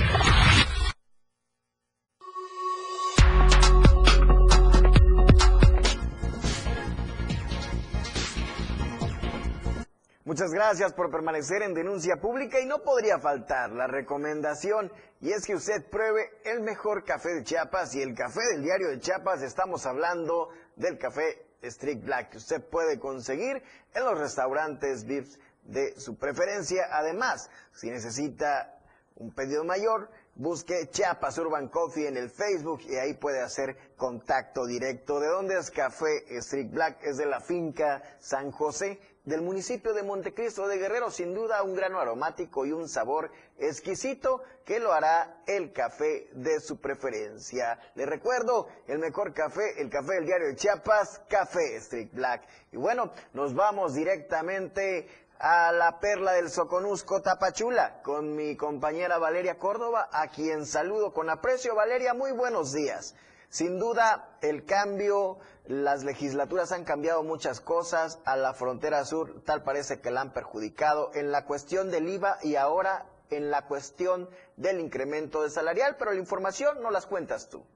[10.25, 15.45] Muchas gracias por permanecer en denuncia pública y no podría faltar la recomendación y es
[15.45, 19.43] que usted pruebe el mejor café de Chiapas y el café del diario de Chiapas.
[19.43, 23.63] Estamos hablando del café Strict Black que usted puede conseguir
[23.95, 26.87] en los restaurantes VIPs de su preferencia.
[26.91, 28.79] Además, si necesita
[29.17, 34.67] un pedido mayor, busque Chiapas Urban Coffee en el Facebook y ahí puede hacer contacto
[34.67, 35.21] directo.
[35.21, 36.99] ¿De dónde es Café Strict Black?
[37.03, 41.75] Es de la finca San José del municipio de Montecristo de Guerrero, sin duda un
[41.75, 47.79] grano aromático y un sabor exquisito que lo hará el café de su preferencia.
[47.95, 52.43] Le recuerdo, el mejor café, el café del diario de Chiapas, Café Street Black.
[52.73, 55.09] Y bueno, nos vamos directamente
[55.43, 61.29] a la perla del Soconusco Tapachula con mi compañera Valeria Córdoba, a quien saludo con
[61.29, 61.75] aprecio.
[61.75, 63.17] Valeria, muy buenos días.
[63.49, 68.21] Sin duda, el cambio, las legislaturas han cambiado muchas cosas.
[68.25, 72.39] A la frontera sur tal parece que la han perjudicado en la cuestión del IVA
[72.45, 77.49] y ahora en la cuestión del incremento de salarial, pero la información no las cuentas
[77.49, 77.67] tú.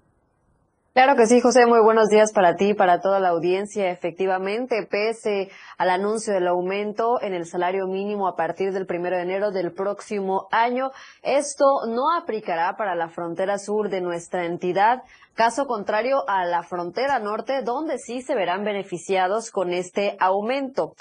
[0.97, 1.67] Claro que sí, José.
[1.67, 3.91] Muy buenos días para ti y para toda la audiencia.
[3.91, 9.25] Efectivamente, pese al anuncio del aumento en el salario mínimo a partir del primero de
[9.25, 15.03] enero del próximo año, esto no aplicará para la frontera sur de nuestra entidad.
[15.35, 20.95] Caso contrario a la frontera norte, donde sí se verán beneficiados con este aumento.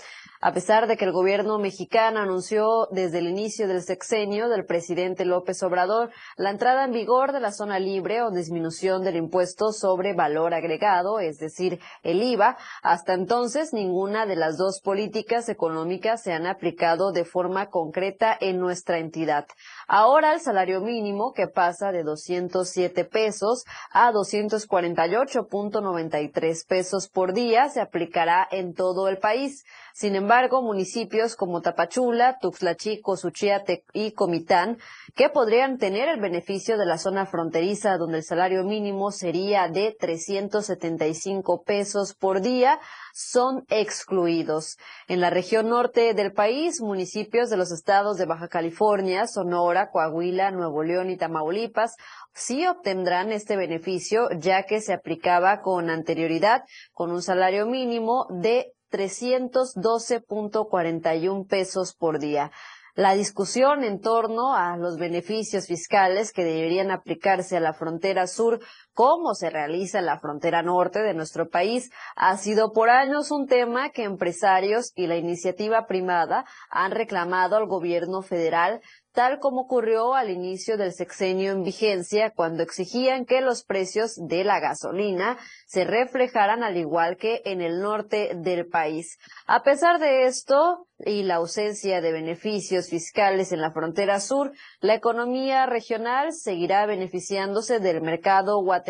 [0.46, 5.26] A pesar de que el gobierno mexicano anunció desde el inicio del sexenio del presidente
[5.26, 10.14] López Obrador la entrada en vigor de la zona libre o disminución del impuesto sobre
[10.14, 16.32] valor agregado, es decir, el IVA, hasta entonces ninguna de las dos políticas económicas se
[16.32, 19.48] han aplicado de forma concreta en nuestra entidad.
[19.88, 27.82] Ahora el salario mínimo que pasa de 207 pesos a 248.93 pesos por día se
[27.82, 29.66] aplicará en todo el país.
[29.98, 34.78] Sin embargo, municipios como Tapachula, Tuxtla Chico, Suchiate y Comitán,
[35.16, 39.96] que podrían tener el beneficio de la zona fronteriza donde el salario mínimo sería de
[39.98, 42.78] 375 pesos por día,
[43.14, 44.76] son excluidos.
[45.08, 50.52] En la región norte del país, municipios de los estados de Baja California, Sonora, Coahuila,
[50.52, 51.96] Nuevo León y Tamaulipas
[52.34, 58.75] sí obtendrán este beneficio ya que se aplicaba con anterioridad con un salario mínimo de
[58.96, 62.52] 312.41 pesos por día.
[62.96, 68.62] La discusión en torno a los beneficios fiscales que deberían aplicarse a la frontera sur,
[68.96, 73.90] como se realiza la frontera norte de nuestro país, ha sido por años un tema
[73.90, 78.82] que empresarios y la iniciativa primada han reclamado al gobierno federal
[79.16, 84.44] tal como ocurrió al inicio del sexenio en vigencia, cuando exigían que los precios de
[84.44, 89.18] la gasolina se reflejaran al igual que en el norte del país.
[89.48, 94.96] A pesar de esto y la ausencia de beneficios fiscales en la frontera sur, la
[94.96, 98.85] economía regional seguirá beneficiándose del mercado guatemalteco,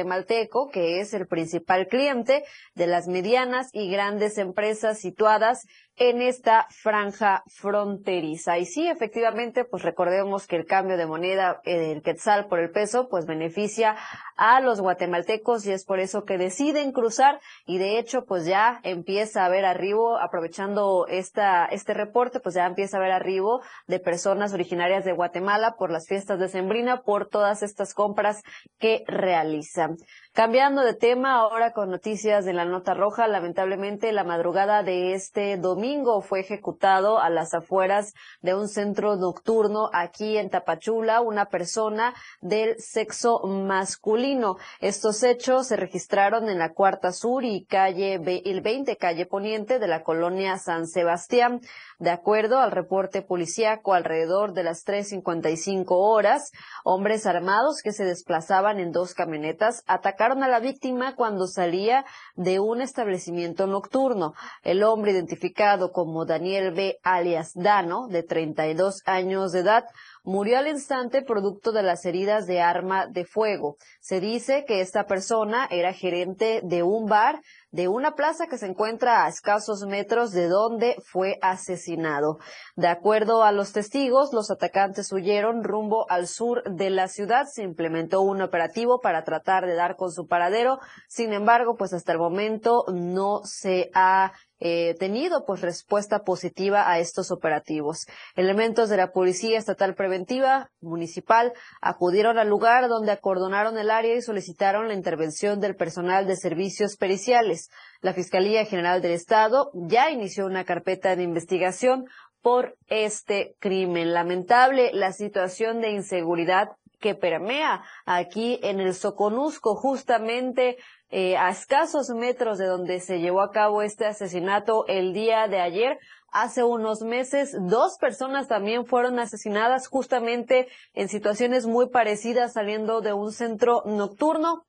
[0.71, 2.43] que es el principal cliente
[2.73, 5.65] de las medianas y grandes empresas situadas
[5.97, 8.57] en esta franja fronteriza.
[8.57, 13.07] Y sí, efectivamente, pues recordemos que el cambio de moneda, el quetzal por el peso,
[13.09, 13.95] pues beneficia
[14.35, 18.79] a los guatemaltecos y es por eso que deciden cruzar y de hecho, pues ya
[18.83, 23.99] empieza a haber arribo, aprovechando esta, este reporte, pues ya empieza a haber arribo de
[23.99, 28.43] personas originarias de Guatemala por las fiestas de Sembrina, por todas estas compras
[28.79, 29.97] que realizan.
[30.35, 35.55] Cambiando de tema, ahora con noticias de la nota roja, lamentablemente la madrugada de este
[35.55, 42.13] domingo, fue ejecutado a las afueras de un centro nocturno aquí en Tapachula una persona
[42.41, 44.57] del sexo masculino.
[44.81, 49.87] Estos hechos se registraron en la Cuarta Sur y calle el 20 calle Poniente de
[49.87, 51.61] la colonia San Sebastián.
[51.97, 56.51] De acuerdo al reporte policíaco, alrededor de las 3.55 horas,
[56.83, 62.03] hombres armados que se desplazaban en dos camionetas atacaron a la víctima cuando salía
[62.35, 64.33] de un establecimiento nocturno.
[64.63, 66.97] El hombre identificado como Daniel B.
[67.03, 69.85] alias Dano, de 32 años de edad,
[70.23, 73.77] murió al instante producto de las heridas de arma de fuego.
[74.01, 78.67] Se dice que esta persona era gerente de un bar de una plaza que se
[78.67, 82.37] encuentra a escasos metros de donde fue asesinado.
[82.75, 87.45] De acuerdo a los testigos, los atacantes huyeron rumbo al sur de la ciudad.
[87.51, 90.79] Se implementó un operativo para tratar de dar con su paradero.
[91.07, 96.99] Sin embargo, pues hasta el momento no se ha eh, tenido pues respuesta positiva a
[96.99, 98.05] estos operativos.
[98.35, 101.51] Elementos de la Policía Estatal Preventiva Municipal
[101.81, 106.95] acudieron al lugar donde acordonaron el área y solicitaron la intervención del personal de servicios
[106.95, 107.64] periciales.
[108.01, 112.05] La Fiscalía General del Estado ya inició una carpeta de investigación
[112.41, 114.13] por este crimen.
[114.13, 120.77] Lamentable la situación de inseguridad que permea aquí en el Soconusco, justamente
[121.09, 125.61] eh, a escasos metros de donde se llevó a cabo este asesinato el día de
[125.61, 125.99] ayer.
[126.31, 133.13] Hace unos meses, dos personas también fueron asesinadas justamente en situaciones muy parecidas saliendo de
[133.13, 134.65] un centro nocturno.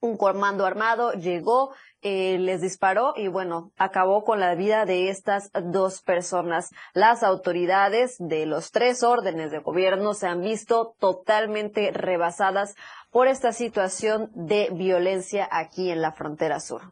[0.00, 5.50] Un comando armado llegó, eh, les disparó y bueno, acabó con la vida de estas
[5.52, 6.70] dos personas.
[6.94, 12.74] Las autoridades de los tres órdenes de gobierno se han visto totalmente rebasadas
[13.10, 16.82] por esta situación de violencia aquí en la frontera sur.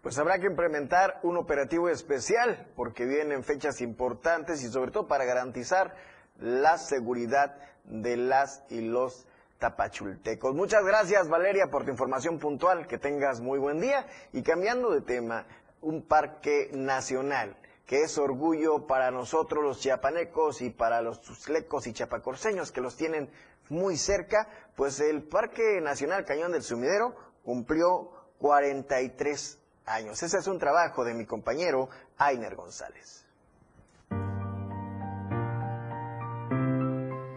[0.00, 5.24] Pues habrá que implementar un operativo especial porque vienen fechas importantes y sobre todo para
[5.24, 5.94] garantizar
[6.38, 9.26] la seguridad de las y los
[9.58, 10.54] tapachultecos.
[10.54, 15.00] Muchas gracias Valeria por tu información puntual, que tengas muy buen día y cambiando de
[15.00, 15.46] tema,
[15.80, 21.92] un parque nacional que es orgullo para nosotros los chiapanecos y para los tuslecos y
[21.92, 23.30] chapacorseños que los tienen
[23.68, 30.22] muy cerca, pues el Parque Nacional Cañón del Sumidero cumplió 43 años.
[30.22, 31.88] Ese es un trabajo de mi compañero
[32.18, 33.24] Ainer González.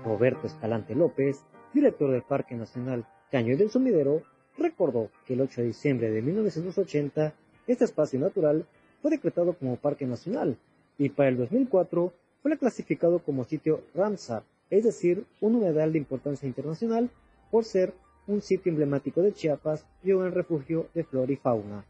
[0.03, 4.23] Roberto Escalante López, director del Parque Nacional Cañón del Sumidero,
[4.57, 7.33] recordó que el 8 de diciembre de 1980
[7.67, 8.65] este espacio natural
[9.01, 10.57] fue decretado como Parque Nacional
[10.97, 16.47] y para el 2004 fue clasificado como sitio Ramsar es decir, un humedal de importancia
[16.47, 17.09] internacional
[17.51, 17.93] por ser
[18.27, 21.85] un sitio emblemático de Chiapas y un refugio de flora y fauna.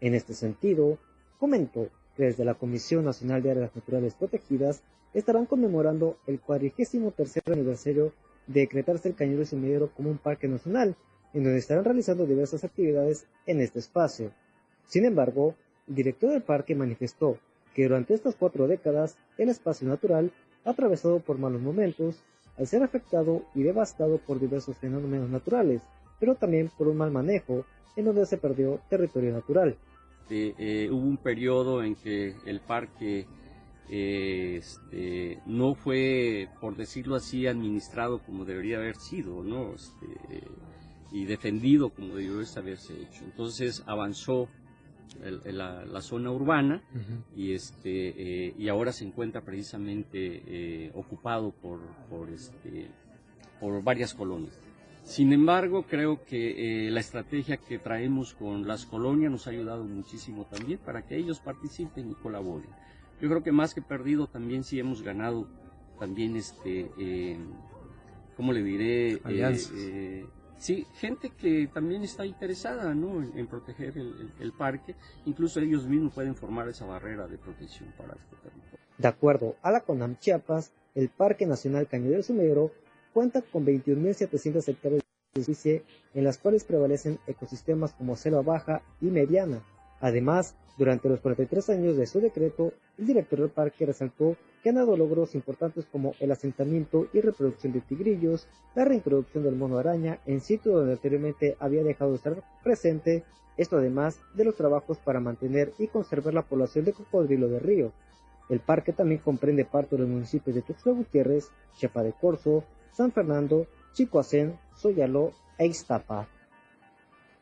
[0.00, 0.98] En este sentido,
[1.38, 4.82] comentó que desde la Comisión Nacional de Áreas Naturales Protegidas
[5.14, 6.96] estarán conmemorando el 43
[7.46, 8.12] aniversario
[8.48, 10.96] decretarse el de Sumidero como un parque nacional,
[11.32, 14.32] en donde estarán realizando diversas actividades en este espacio.
[14.86, 15.54] Sin embargo,
[15.86, 17.38] el director del parque manifestó
[17.74, 20.32] que durante estas cuatro décadas el espacio natural
[20.64, 22.22] atravesado por malos momentos,
[22.56, 25.82] al ser afectado y devastado por diversos fenómenos naturales,
[26.18, 27.64] pero también por un mal manejo
[27.96, 29.76] en donde se perdió territorio natural.
[30.30, 33.26] Eh, hubo un periodo en que el parque eh,
[33.90, 39.74] este, no fue, por decirlo así, administrado como debería haber sido, ¿no?
[39.74, 40.42] Este,
[41.12, 43.24] y defendido como debió haberse hecho.
[43.24, 44.48] Entonces avanzó
[45.44, 46.82] la, zona urbana
[47.34, 52.88] y este eh, y ahora se encuentra precisamente eh, ocupado por por este
[53.60, 54.58] por varias colonias
[55.02, 59.84] sin embargo creo que eh, la estrategia que traemos con las colonias nos ha ayudado
[59.84, 62.70] muchísimo también para que ellos participen y colaboren
[63.20, 65.48] yo creo que más que perdido también sí hemos ganado
[65.98, 66.90] también este
[68.36, 69.20] cómo le diré
[70.58, 73.22] Sí, gente que también está interesada ¿no?
[73.22, 78.36] en, proteger el, parque, incluso ellos mismos pueden formar esa barrera de protección para este
[78.42, 78.78] territorio.
[78.98, 82.72] De acuerdo a la CONAM Chiapas, el Parque Nacional Cañón del Sumidero
[83.14, 89.06] cuenta con 21.700 hectáreas de superficie en las cuales prevalecen ecosistemas como selva baja y
[89.06, 89.62] mediana.
[90.00, 94.76] Además, durante los 43 años de su decreto, el director del parque resaltó que han
[94.76, 98.46] dado logros importantes como el asentamiento y reproducción de tigrillos,
[98.76, 103.24] la reintroducción del mono araña en sitio donde anteriormente había dejado de estar presente,
[103.56, 107.92] esto además de los trabajos para mantener y conservar la población de cocodrilo de río.
[108.48, 113.10] El parque también comprende parte de los municipios de Tuxtla Gutiérrez, Chepa de Corzo, San
[113.10, 116.28] Fernando, Chicoacén, Soyaló e Iztapa.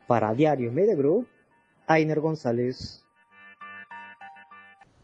[0.07, 0.95] Para Diario Media
[1.87, 3.03] Ainer González.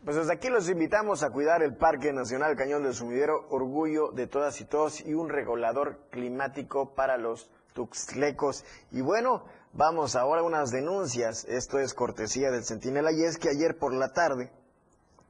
[0.04, 4.28] Pues desde aquí los invitamos a cuidar el Parque Nacional Cañón del Sumidero, orgullo de
[4.28, 8.66] todas y todos y un regulador climático para los tuxtlecos.
[8.92, 11.46] Y bueno, vamos ahora a unas denuncias.
[11.46, 14.52] Esto es cortesía del Centinela y es que ayer por la tarde,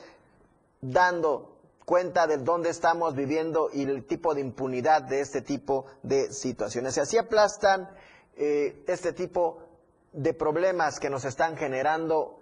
[0.82, 6.34] dando cuenta de dónde estamos viviendo y el tipo de impunidad de este tipo de
[6.34, 6.97] situaciones.
[6.97, 7.89] Y así aplastan
[8.36, 9.63] eh, este tipo
[10.11, 12.41] de problemas que nos están generando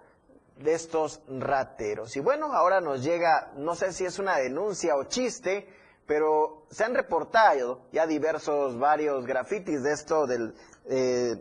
[0.58, 2.16] de estos rateros.
[2.16, 5.68] Y bueno, ahora nos llega, no sé si es una denuncia o chiste,
[6.06, 10.54] pero se han reportado ya diversos, varios grafitis de esto del...
[10.88, 11.36] Eh,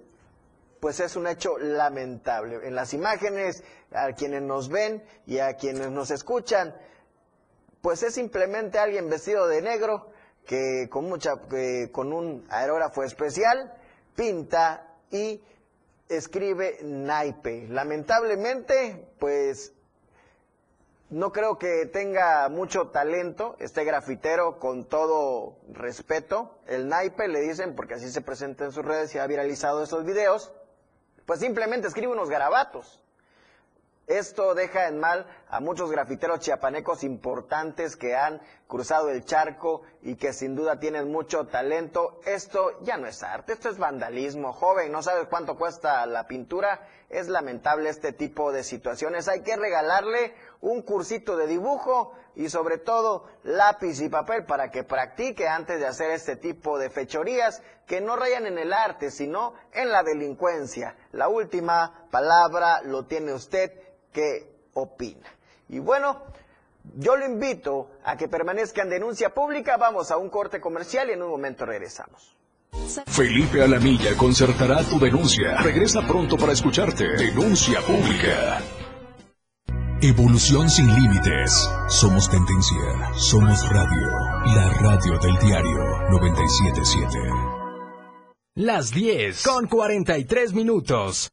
[0.80, 2.68] pues es un hecho lamentable.
[2.68, 6.74] En las imágenes, a quienes nos ven y a quienes nos escuchan,
[7.80, 10.10] pues es simplemente alguien vestido de negro
[10.44, 11.36] que con mucha
[11.90, 13.72] con un aerógrafo especial
[14.14, 15.40] pinta y
[16.08, 17.66] escribe naipe.
[17.68, 19.72] Lamentablemente, pues
[21.14, 26.58] no creo que tenga mucho talento este grafitero con todo respeto.
[26.66, 30.04] El naipe le dicen, porque así se presenta en sus redes y ha viralizado esos
[30.04, 30.52] videos,
[31.24, 33.00] pues simplemente escribe unos garabatos.
[34.06, 40.16] Esto deja en mal a muchos grafiteros chiapanecos importantes que han cruzado el charco y
[40.16, 42.20] que sin duda tienen mucho talento.
[42.26, 44.52] Esto ya no es arte, esto es vandalismo.
[44.52, 46.86] Joven, no sabes cuánto cuesta la pintura.
[47.08, 49.28] Es lamentable este tipo de situaciones.
[49.28, 50.34] Hay que regalarle
[50.64, 55.86] un cursito de dibujo y sobre todo lápiz y papel para que practique antes de
[55.86, 60.96] hacer este tipo de fechorías que no rayan en el arte, sino en la delincuencia.
[61.12, 63.72] La última palabra lo tiene usted
[64.10, 65.28] qué opina.
[65.68, 66.22] Y bueno,
[66.96, 69.76] yo lo invito a que permanezca en denuncia pública.
[69.76, 72.36] Vamos a un corte comercial y en un momento regresamos.
[73.06, 75.58] Felipe Alamilla concertará tu denuncia.
[75.62, 77.06] Regresa pronto para escucharte.
[77.16, 78.60] Denuncia pública.
[80.02, 81.68] Evolución sin límites.
[81.88, 83.14] Somos tendencia.
[83.16, 84.10] Somos radio.
[84.54, 85.78] La radio del diario
[86.10, 87.18] 977.
[88.56, 91.30] Las 10 con 43 minutos.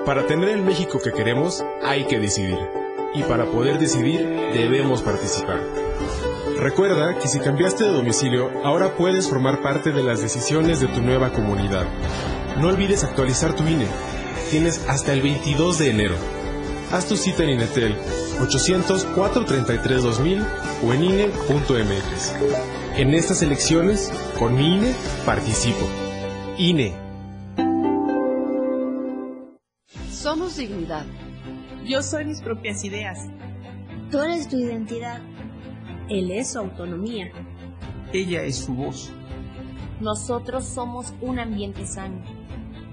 [0.05, 2.59] Para tener el México que queremos, hay que decidir.
[3.13, 4.19] Y para poder decidir,
[4.53, 5.61] debemos participar.
[6.59, 10.99] Recuerda que si cambiaste de domicilio, ahora puedes formar parte de las decisiones de tu
[11.01, 11.87] nueva comunidad.
[12.59, 13.87] No olvides actualizar tu INE
[14.55, 16.15] tienes hasta el 22 de enero.
[16.89, 17.93] Haz tu cita en Inetel
[18.39, 20.47] 800-433-2000
[20.81, 22.33] o en INE.mx.
[22.95, 24.93] En estas elecciones, con mi INE,
[25.25, 25.85] participo.
[26.57, 26.95] INE.
[30.09, 31.05] Somos dignidad.
[31.85, 33.27] Yo soy mis propias ideas.
[34.09, 35.19] Tú eres tu identidad.
[36.07, 37.29] Él es su autonomía.
[38.13, 39.11] Ella es su voz.
[39.99, 42.23] Nosotros somos un ambiente sano.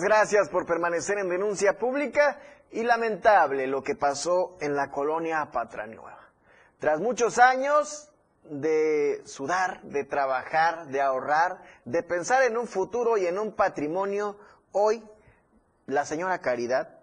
[0.00, 2.38] Gracias por permanecer en denuncia pública
[2.70, 6.18] y lamentable lo que pasó en la colonia Patra Nueva.
[6.78, 8.10] Tras muchos años
[8.44, 14.38] de sudar, de trabajar, de ahorrar, de pensar en un futuro y en un patrimonio,
[14.72, 15.04] hoy
[15.86, 17.00] la señora Caridad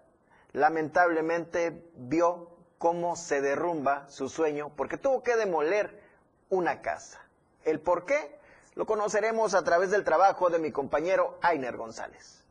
[0.52, 6.02] lamentablemente vio cómo se derrumba su sueño porque tuvo que demoler
[6.48, 7.20] una casa.
[7.64, 8.38] ¿El por qué?
[8.74, 12.45] Lo conoceremos a través del trabajo de mi compañero Ainer González.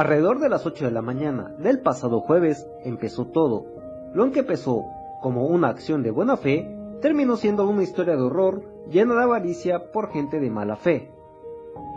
[0.00, 3.66] Alrededor de las 8 de la mañana del pasado jueves empezó todo.
[4.14, 4.86] Lo que empezó
[5.20, 9.92] como una acción de buena fe terminó siendo una historia de horror llena de avaricia
[9.92, 11.10] por gente de mala fe.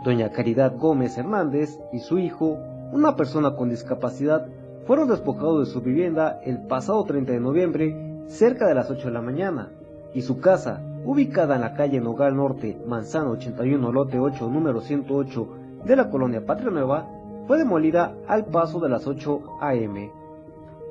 [0.04, 2.58] Doña Caridad Gómez Hernández y su hijo,
[2.92, 4.48] una persona con discapacidad,
[4.86, 9.14] fueron despojados de su vivienda el pasado 30 de noviembre cerca de las 8 de
[9.14, 9.72] la mañana
[10.12, 15.48] y su casa, ubicada en la calle Nogal Norte, Manzana 81, lote 8, número 108
[15.86, 17.08] de la colonia Patria Nueva,
[17.46, 20.10] fue demolida al paso de las 8 a.m.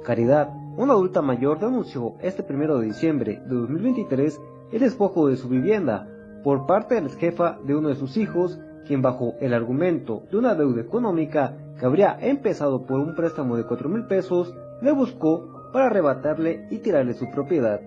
[0.03, 4.39] Caridad, una adulta mayor, denunció este 1 de diciembre de 2023
[4.71, 6.07] el despojo de su vivienda
[6.43, 10.37] por parte de la jefa de uno de sus hijos, quien bajo el argumento de
[10.37, 15.69] una deuda económica que habría empezado por un préstamo de 4 mil pesos, le buscó
[15.71, 17.79] para arrebatarle y tirarle su propiedad.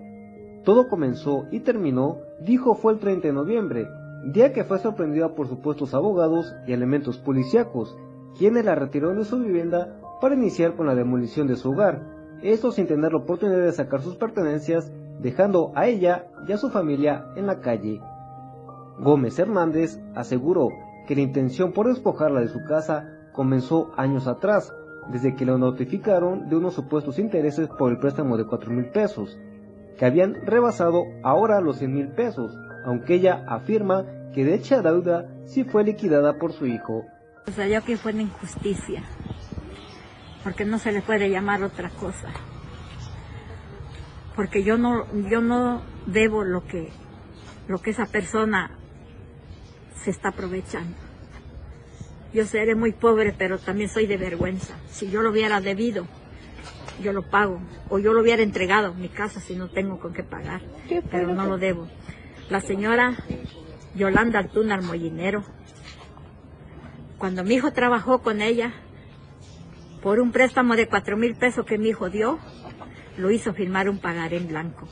[0.63, 3.87] Todo comenzó y terminó, dijo fue el 30 de noviembre,
[4.25, 7.95] día que fue sorprendida por supuestos abogados y elementos policíacos,
[8.37, 12.01] quienes la retiraron de su vivienda para iniciar con la demolición de su hogar,
[12.41, 16.69] esto sin tener la oportunidad de sacar sus pertenencias, dejando a ella y a su
[16.69, 18.01] familia en la calle.
[18.99, 20.69] Gómez Hernández aseguró
[21.07, 24.73] que la intención por despojarla de su casa comenzó años atrás,
[25.11, 29.37] desde que la notificaron de unos supuestos intereses por el préstamo de 4 mil pesos,
[29.97, 35.29] que habían rebasado ahora los 100 mil pesos, aunque ella afirma que de hecha deuda
[35.45, 37.05] sí fue liquidada por su hijo.
[37.47, 39.03] O sea, yo que fue una injusticia,
[40.43, 42.27] porque no se le puede llamar otra cosa.
[44.35, 46.89] Porque yo no, yo no debo lo que,
[47.69, 48.71] lo que esa persona
[50.03, 50.97] se está aprovechando.
[52.33, 54.75] Yo seré muy pobre, pero también soy de vergüenza.
[54.89, 56.05] Si yo lo hubiera debido,
[57.01, 57.61] yo lo pago.
[57.89, 60.61] O yo lo hubiera entregado mi casa si no tengo con qué pagar.
[61.09, 61.87] Pero no lo debo.
[62.49, 63.15] La señora
[63.95, 65.45] Yolanda Altuna Mollinero
[67.17, 68.73] cuando mi hijo trabajó con ella,
[70.01, 72.39] por un préstamo de cuatro mil pesos que mi hijo dio,
[73.17, 74.87] lo hizo firmar un pagaré en blanco.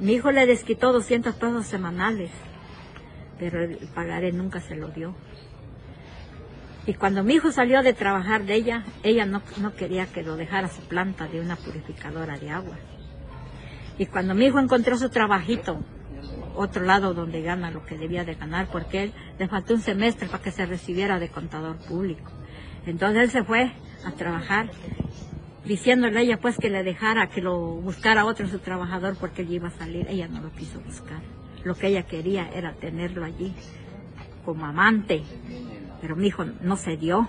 [0.00, 2.30] Mi hijo le desquitó 200 pesos semanales,
[3.38, 5.14] pero el pagaré nunca se lo dio.
[6.86, 10.36] Y cuando mi hijo salió de trabajar de ella, ella no, no quería que lo
[10.36, 12.76] dejara su planta de una purificadora de agua.
[13.96, 15.80] Y cuando mi hijo encontró su trabajito
[16.54, 20.28] otro lado donde gana lo que debía de ganar, porque él le faltó un semestre
[20.28, 22.30] para que se recibiera de contador público.
[22.86, 23.72] Entonces él se fue
[24.04, 24.70] a trabajar,
[25.64, 29.52] diciéndole a ella pues que le dejara, que lo buscara otro su trabajador porque él
[29.52, 31.20] iba a salir, ella no lo quiso buscar.
[31.64, 33.54] lo que ella quería era tenerlo allí
[34.44, 35.22] como amante,
[36.00, 37.28] pero mi hijo no se dio.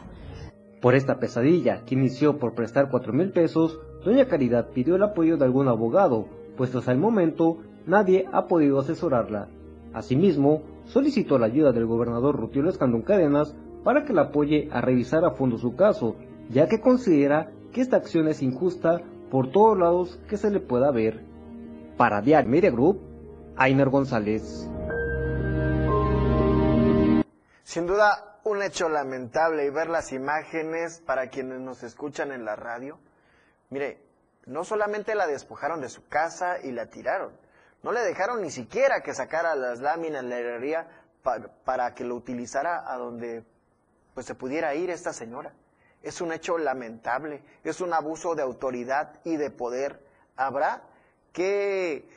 [0.81, 5.37] Por esta pesadilla, que inició por prestar cuatro mil pesos, doña Caridad pidió el apoyo
[5.37, 9.47] de algún abogado, pues hasta el momento nadie ha podido asesorarla.
[9.93, 15.23] Asimismo, solicitó la ayuda del gobernador Rutilio Escandón Cadenas para que la apoye a revisar
[15.25, 16.15] a fondo su caso,
[16.49, 20.91] ya que considera que esta acción es injusta por todos lados que se le pueda
[20.91, 21.23] ver.
[21.97, 22.99] Para Diario Media Group,
[23.57, 24.69] Ainer González.
[27.63, 32.55] Sin duda, un hecho lamentable y ver las imágenes para quienes nos escuchan en la
[32.55, 32.99] radio.
[33.69, 33.99] Mire,
[34.45, 37.31] no solamente la despojaron de su casa y la tiraron,
[37.85, 40.87] no le dejaron ni siquiera que sacara las láminas de la herrería
[41.21, 43.45] para, para que lo utilizara a donde
[44.15, 45.53] pues se pudiera ir esta señora.
[46.01, 50.03] Es un hecho lamentable, es un abuso de autoridad y de poder.
[50.35, 50.81] Habrá
[51.31, 52.09] que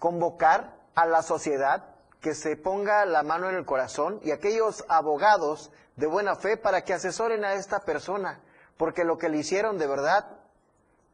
[0.00, 5.70] convocar a la sociedad que se ponga la mano en el corazón y aquellos abogados
[5.94, 8.40] de buena fe para que asesoren a esta persona,
[8.76, 10.26] porque lo que le hicieron de verdad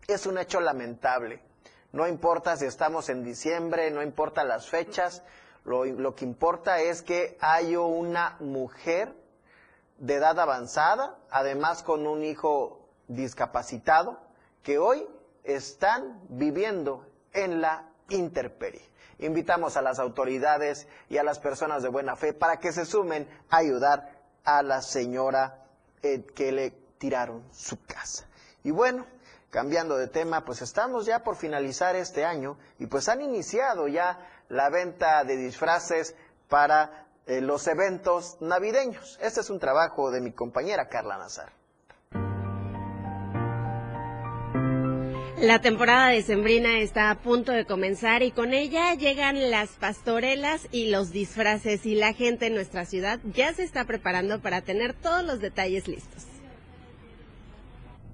[0.08, 1.49] es un hecho lamentable.
[1.92, 5.22] No importa si estamos en diciembre, no importa las fechas,
[5.64, 9.14] lo, que importa es que hay una mujer
[9.98, 14.18] de edad avanzada, además con un hijo discapacitado,
[14.62, 15.06] que hoy
[15.44, 18.88] están viviendo en la intemperie.
[19.18, 23.28] Invitamos a las autoridades y a las personas de buena fe para que se sumen
[23.50, 25.64] a ayudar a la señora
[26.02, 28.26] eh, que le tiraron su casa.
[28.64, 29.06] Y bueno,
[29.50, 34.18] cambiando de tema, pues estamos ya por finalizar este año y pues han iniciado ya
[34.48, 36.14] la venta de disfraces
[36.48, 39.18] para eh, los eventos navideños.
[39.20, 41.52] Este es un trabajo de mi compañera Carla Nazar.
[45.40, 50.68] La temporada de Sembrina está a punto de comenzar y con ella llegan las pastorelas
[50.70, 54.92] y los disfraces y la gente en nuestra ciudad ya se está preparando para tener
[54.92, 56.29] todos los detalles listos.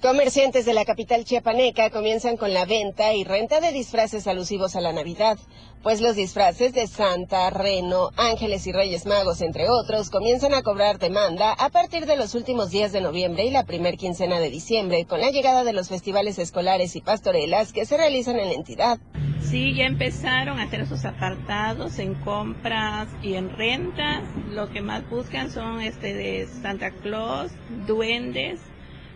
[0.07, 4.81] Comerciantes de la capital chiapaneca comienzan con la venta y renta de disfraces alusivos a
[4.81, 5.37] la Navidad,
[5.83, 11.01] pues los disfraces de Santa, Reno, Ángeles y Reyes Magos, entre otros, comienzan a cobrar
[11.01, 15.07] demanda a partir de los últimos días de noviembre y la primer quincena de diciembre,
[15.07, 18.99] con la llegada de los festivales escolares y pastorelas que se realizan en la entidad.
[19.41, 24.23] Sí, ya empezaron a hacer sus apartados en compras y en rentas.
[24.53, 27.51] Lo que más buscan son este de Santa Claus,
[27.89, 28.61] duendes,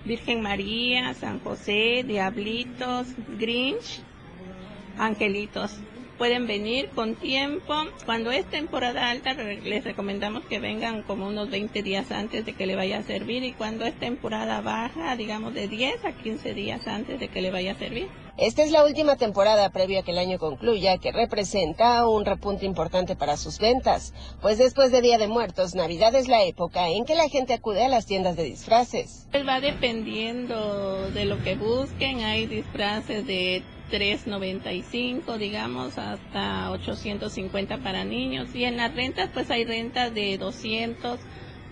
[0.05, 4.01] Virgen María, San José, Diablitos, Grinch,
[4.98, 5.78] Angelitos.
[6.18, 7.74] Pueden venir con tiempo.
[8.05, 12.66] Cuando es temporada alta, les recomendamos que vengan como unos 20 días antes de que
[12.66, 13.42] le vaya a servir.
[13.42, 17.51] Y cuando es temporada baja, digamos de 10 a 15 días antes de que le
[17.51, 18.09] vaya a servir.
[18.37, 22.64] Esta es la última temporada previa a que el año concluya, que representa un repunte
[22.64, 27.05] importante para sus ventas, pues después de Día de Muertos, Navidad es la época en
[27.05, 29.26] que la gente acude a las tiendas de disfraces.
[29.35, 38.55] Va dependiendo de lo que busquen, hay disfraces de 3.95, digamos, hasta 850 para niños.
[38.55, 41.18] Y en las rentas, pues hay rentas de 200,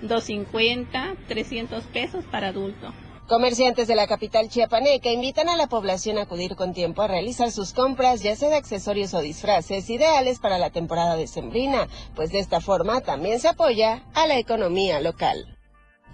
[0.02, 2.92] 250, 300 pesos para adulto.
[3.28, 7.50] Comerciantes de la capital chiapaneca invitan a la población a acudir con tiempo a realizar
[7.50, 12.38] sus compras, ya sea de accesorios o disfraces, ideales para la temporada decembrina, pues de
[12.38, 15.58] esta forma también se apoya a la economía local.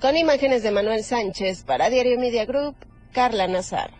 [0.01, 2.75] Con imágenes de Manuel Sánchez para Diario Media Group,
[3.12, 3.93] Carla Nazar.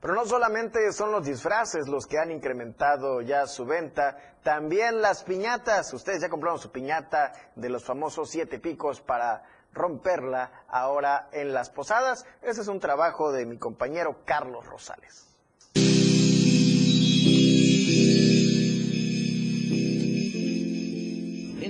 [0.00, 5.22] Pero no solamente son los disfraces los que han incrementado ya su venta, también las
[5.22, 5.94] piñatas.
[5.94, 11.70] Ustedes ya compraron su piñata de los famosos siete picos para romperla ahora en las
[11.70, 12.26] posadas.
[12.42, 15.28] Ese es un trabajo de mi compañero Carlos Rosales.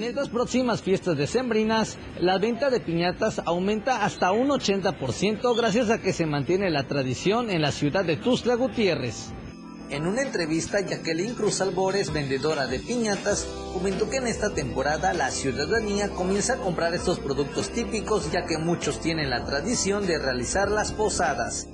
[0.03, 6.00] En estas próximas fiestas decembrinas, la venta de piñatas aumenta hasta un 80% gracias a
[6.00, 9.32] que se mantiene la tradición en la ciudad de Tuzla Gutiérrez.
[9.93, 15.30] En una entrevista, Jacqueline Cruz Albores, vendedora de piñatas, comentó que en esta temporada la
[15.30, 20.70] ciudadanía comienza a comprar estos productos típicos ya que muchos tienen la tradición de realizar
[20.70, 21.68] las posadas.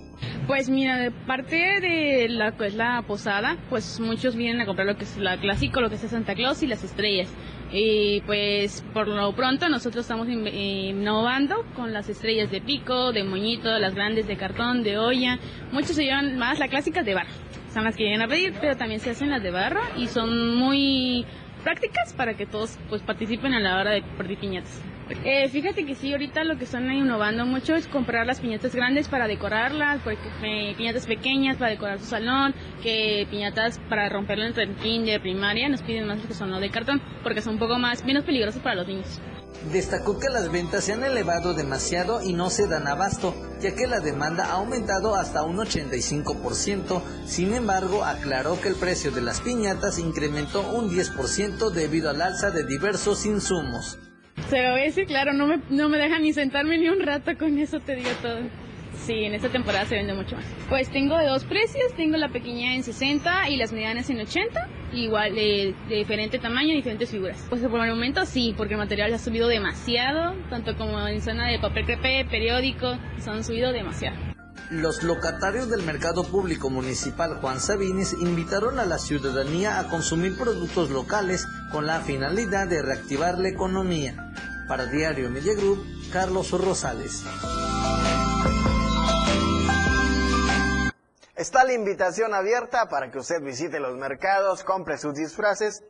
[0.48, 4.88] Pues mira, de parte de la que es la posada, pues muchos vienen a comprar
[4.88, 7.28] lo que es la clásico, lo que es Santa Claus y las estrellas.
[7.70, 13.78] Y pues por lo pronto nosotros estamos innovando con las estrellas de pico, de moñito,
[13.78, 15.38] las grandes de cartón, de olla.
[15.70, 17.47] Muchos se llevan más la clásica de barro
[17.84, 21.24] las que llegan a pedir, pero también se hacen las de barro y son muy
[21.64, 24.82] prácticas para que todos pues participen a la hora de partir piñatas.
[25.24, 29.08] Eh, fíjate que sí, ahorita lo que están innovando mucho es comprar las piñatas grandes
[29.08, 34.64] para decorarlas, porque eh, piñatas pequeñas para decorar su salón, que piñatas para romperlo entre
[34.64, 38.04] el kinder, primaria, nos piden más que son de cartón, porque son un poco más
[38.04, 39.20] menos peligrosas para los niños.
[39.72, 43.86] Destacó que las ventas se han elevado demasiado y no se dan abasto, ya que
[43.86, 47.02] la demanda ha aumentado hasta un 85%.
[47.26, 52.50] Sin embargo, aclaró que el precio de las piñatas incrementó un 10% debido al alza
[52.50, 53.98] de diversos insumos.
[54.48, 57.00] Se lo voy a decir, claro, no me, no me deja ni sentarme ni un
[57.00, 58.38] rato con eso, te digo todo.
[59.04, 60.44] Sí, en esta temporada se vende mucho más.
[60.68, 65.34] Pues tengo dos precios, tengo la pequeña en 60 y las medianas en 80, igual
[65.34, 67.44] de, diferente tamaño diferentes figuras.
[67.48, 71.48] Pues por el momento sí, porque el material ha subido demasiado, tanto como en zona
[71.48, 74.16] de papel crepé, periódico, se han subido demasiado.
[74.70, 80.90] Los locatarios del mercado público municipal Juan Sabines invitaron a la ciudadanía a consumir productos
[80.90, 84.32] locales con la finalidad de reactivar la economía.
[84.68, 85.82] Para Diario Media Group,
[86.12, 87.24] Carlos Rosales.
[91.38, 95.84] Está la invitación abierta para que usted visite los mercados, compre sus disfraces,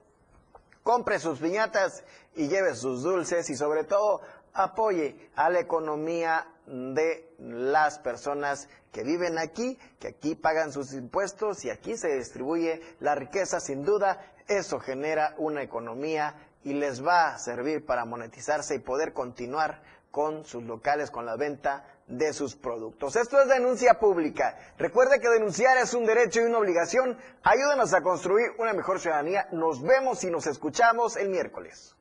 [0.83, 4.21] compre sus piñatas y lleve sus dulces y sobre todo
[4.53, 11.65] apoye a la economía de las personas que viven aquí, que aquí pagan sus impuestos
[11.65, 14.21] y aquí se distribuye la riqueza sin duda.
[14.49, 19.81] Eso genera una economía y les va a servir para monetizarse y poder continuar
[20.11, 23.17] con sus locales, con la venta de sus productos.
[23.17, 24.59] Esto es denuncia pública.
[24.79, 27.17] Recuerde que denunciar es un derecho y una obligación.
[27.43, 29.47] Ayúdenos a construir una mejor ciudadanía.
[29.53, 31.98] Nos vemos y nos escuchamos el miércoles.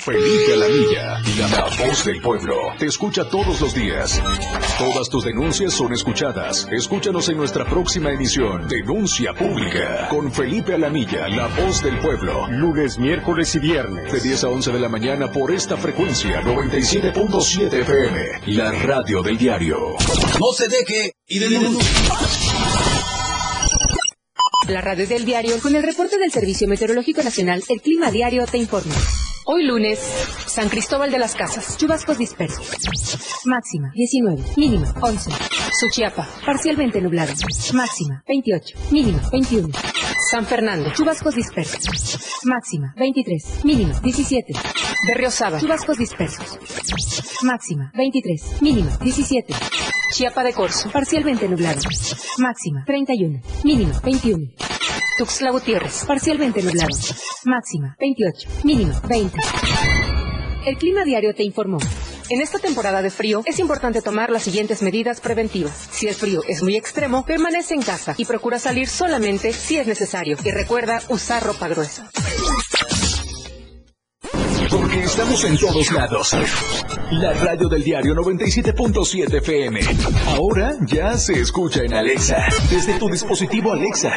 [0.00, 1.20] Felipe Alamilla,
[1.50, 4.18] la voz del pueblo, te escucha todos los días.
[4.78, 6.66] Todas tus denuncias son escuchadas.
[6.72, 12.46] Escúchanos en nuestra próxima emisión, Denuncia Pública, con Felipe Alamilla, la voz del pueblo.
[12.48, 14.10] Lunes, miércoles y viernes.
[14.10, 19.36] De 10 a 11 de la mañana por esta frecuencia, 97.7 FM, la radio del
[19.36, 19.96] diario.
[20.40, 21.84] No se deje y denuncie.
[24.68, 28.56] La radio del diario, con el reporte del Servicio Meteorológico Nacional, el Clima Diario te
[28.56, 28.94] informa.
[29.52, 29.98] Hoy lunes,
[30.46, 32.70] San Cristóbal de las Casas, chubascos dispersos.
[33.46, 35.28] Máxima 19, mínima 11.
[35.72, 37.32] Suchiapa, parcialmente nublado.
[37.74, 39.70] Máxima 28, mínima 21.
[40.30, 42.44] San Fernando, chubascos dispersos.
[42.44, 44.52] Máxima 23, mínima 17.
[45.08, 46.56] Berriosaba, chubascos dispersos.
[47.42, 49.52] Máxima 23, mínima 17.
[50.12, 51.80] Chiapa de Corzo, parcialmente nublado.
[52.38, 54.48] Máxima 31, mínima 21.
[55.20, 56.96] Tuxtla Gutiérrez, parcialmente nublado.
[57.44, 59.38] Máxima 28, mínimo 20.
[60.64, 61.76] El clima diario te informó.
[62.30, 65.88] En esta temporada de frío es importante tomar las siguientes medidas preventivas.
[65.90, 69.86] Si el frío es muy extremo, permanece en casa y procura salir solamente si es
[69.86, 70.38] necesario.
[70.42, 72.10] Y recuerda usar ropa gruesa.
[74.70, 76.34] Porque estamos en todos lados.
[77.10, 79.80] La radio del diario 97.7 FM.
[80.28, 82.38] Ahora ya se escucha en Alexa.
[82.70, 84.16] Desde tu dispositivo Alexa.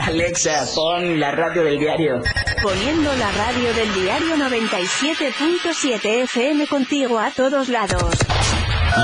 [0.00, 2.22] Alexa, pon la radio del diario.
[2.62, 8.02] Poniendo la radio del diario 97.7 FM contigo a todos lados.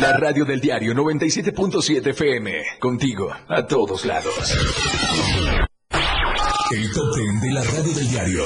[0.01, 2.53] La radio del diario 97.7 FM.
[2.79, 4.57] Contigo a todos lados.
[6.71, 8.45] El top ten de la radio del diario.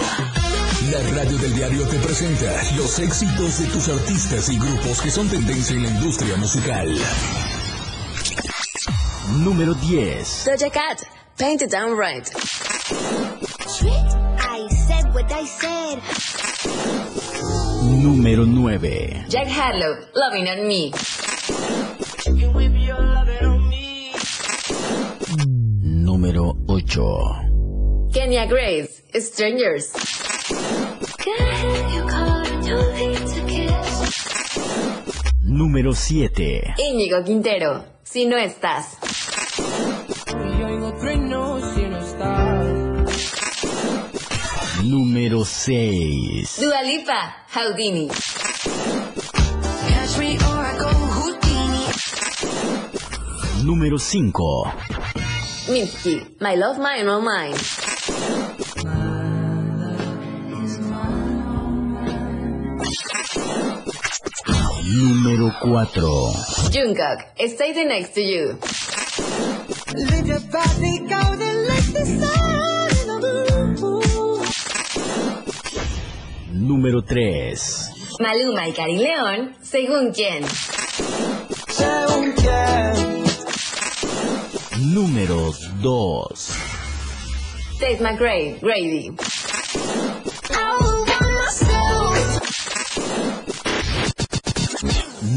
[0.90, 5.28] La radio del diario te presenta los éxitos de tus artistas y grupos que son
[5.28, 6.96] tendencia en la industria musical.
[9.38, 10.44] Número 10.
[10.46, 11.02] Doja Cat,
[11.38, 12.28] Paint It Down Right.
[14.38, 15.98] I said what I said.
[18.02, 19.26] Número 9.
[19.28, 20.92] Jack Harlow, Loving on Me.
[25.82, 28.12] Número 8.
[28.12, 29.92] Kenya Grace, Strangers.
[35.40, 36.74] Número 7.
[36.78, 38.98] Íñigo Quintero, Si no estás.
[44.92, 46.60] Número 6.
[46.60, 48.08] Dua Lipa, Houdini.
[53.64, 54.74] Número 5.
[55.70, 57.56] Mitski, My Love, Mine, All Mine.
[64.92, 66.70] Número 4.
[66.70, 67.18] Jungkook,
[67.48, 68.58] Stay the Next to You.
[76.72, 77.90] Número 3.
[78.18, 80.42] Maluma y Karim León, Según quién.
[84.80, 85.52] Número
[85.82, 86.56] 2.
[87.78, 89.14] Tate McRae, Grady.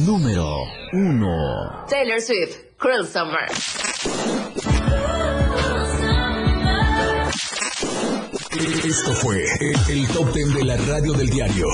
[0.06, 0.64] Número
[0.94, 1.86] 1.
[1.90, 3.50] Taylor Swift, Cruel Summer.
[8.58, 9.44] Esto fue
[9.90, 11.68] el, top ten de la radio del diario.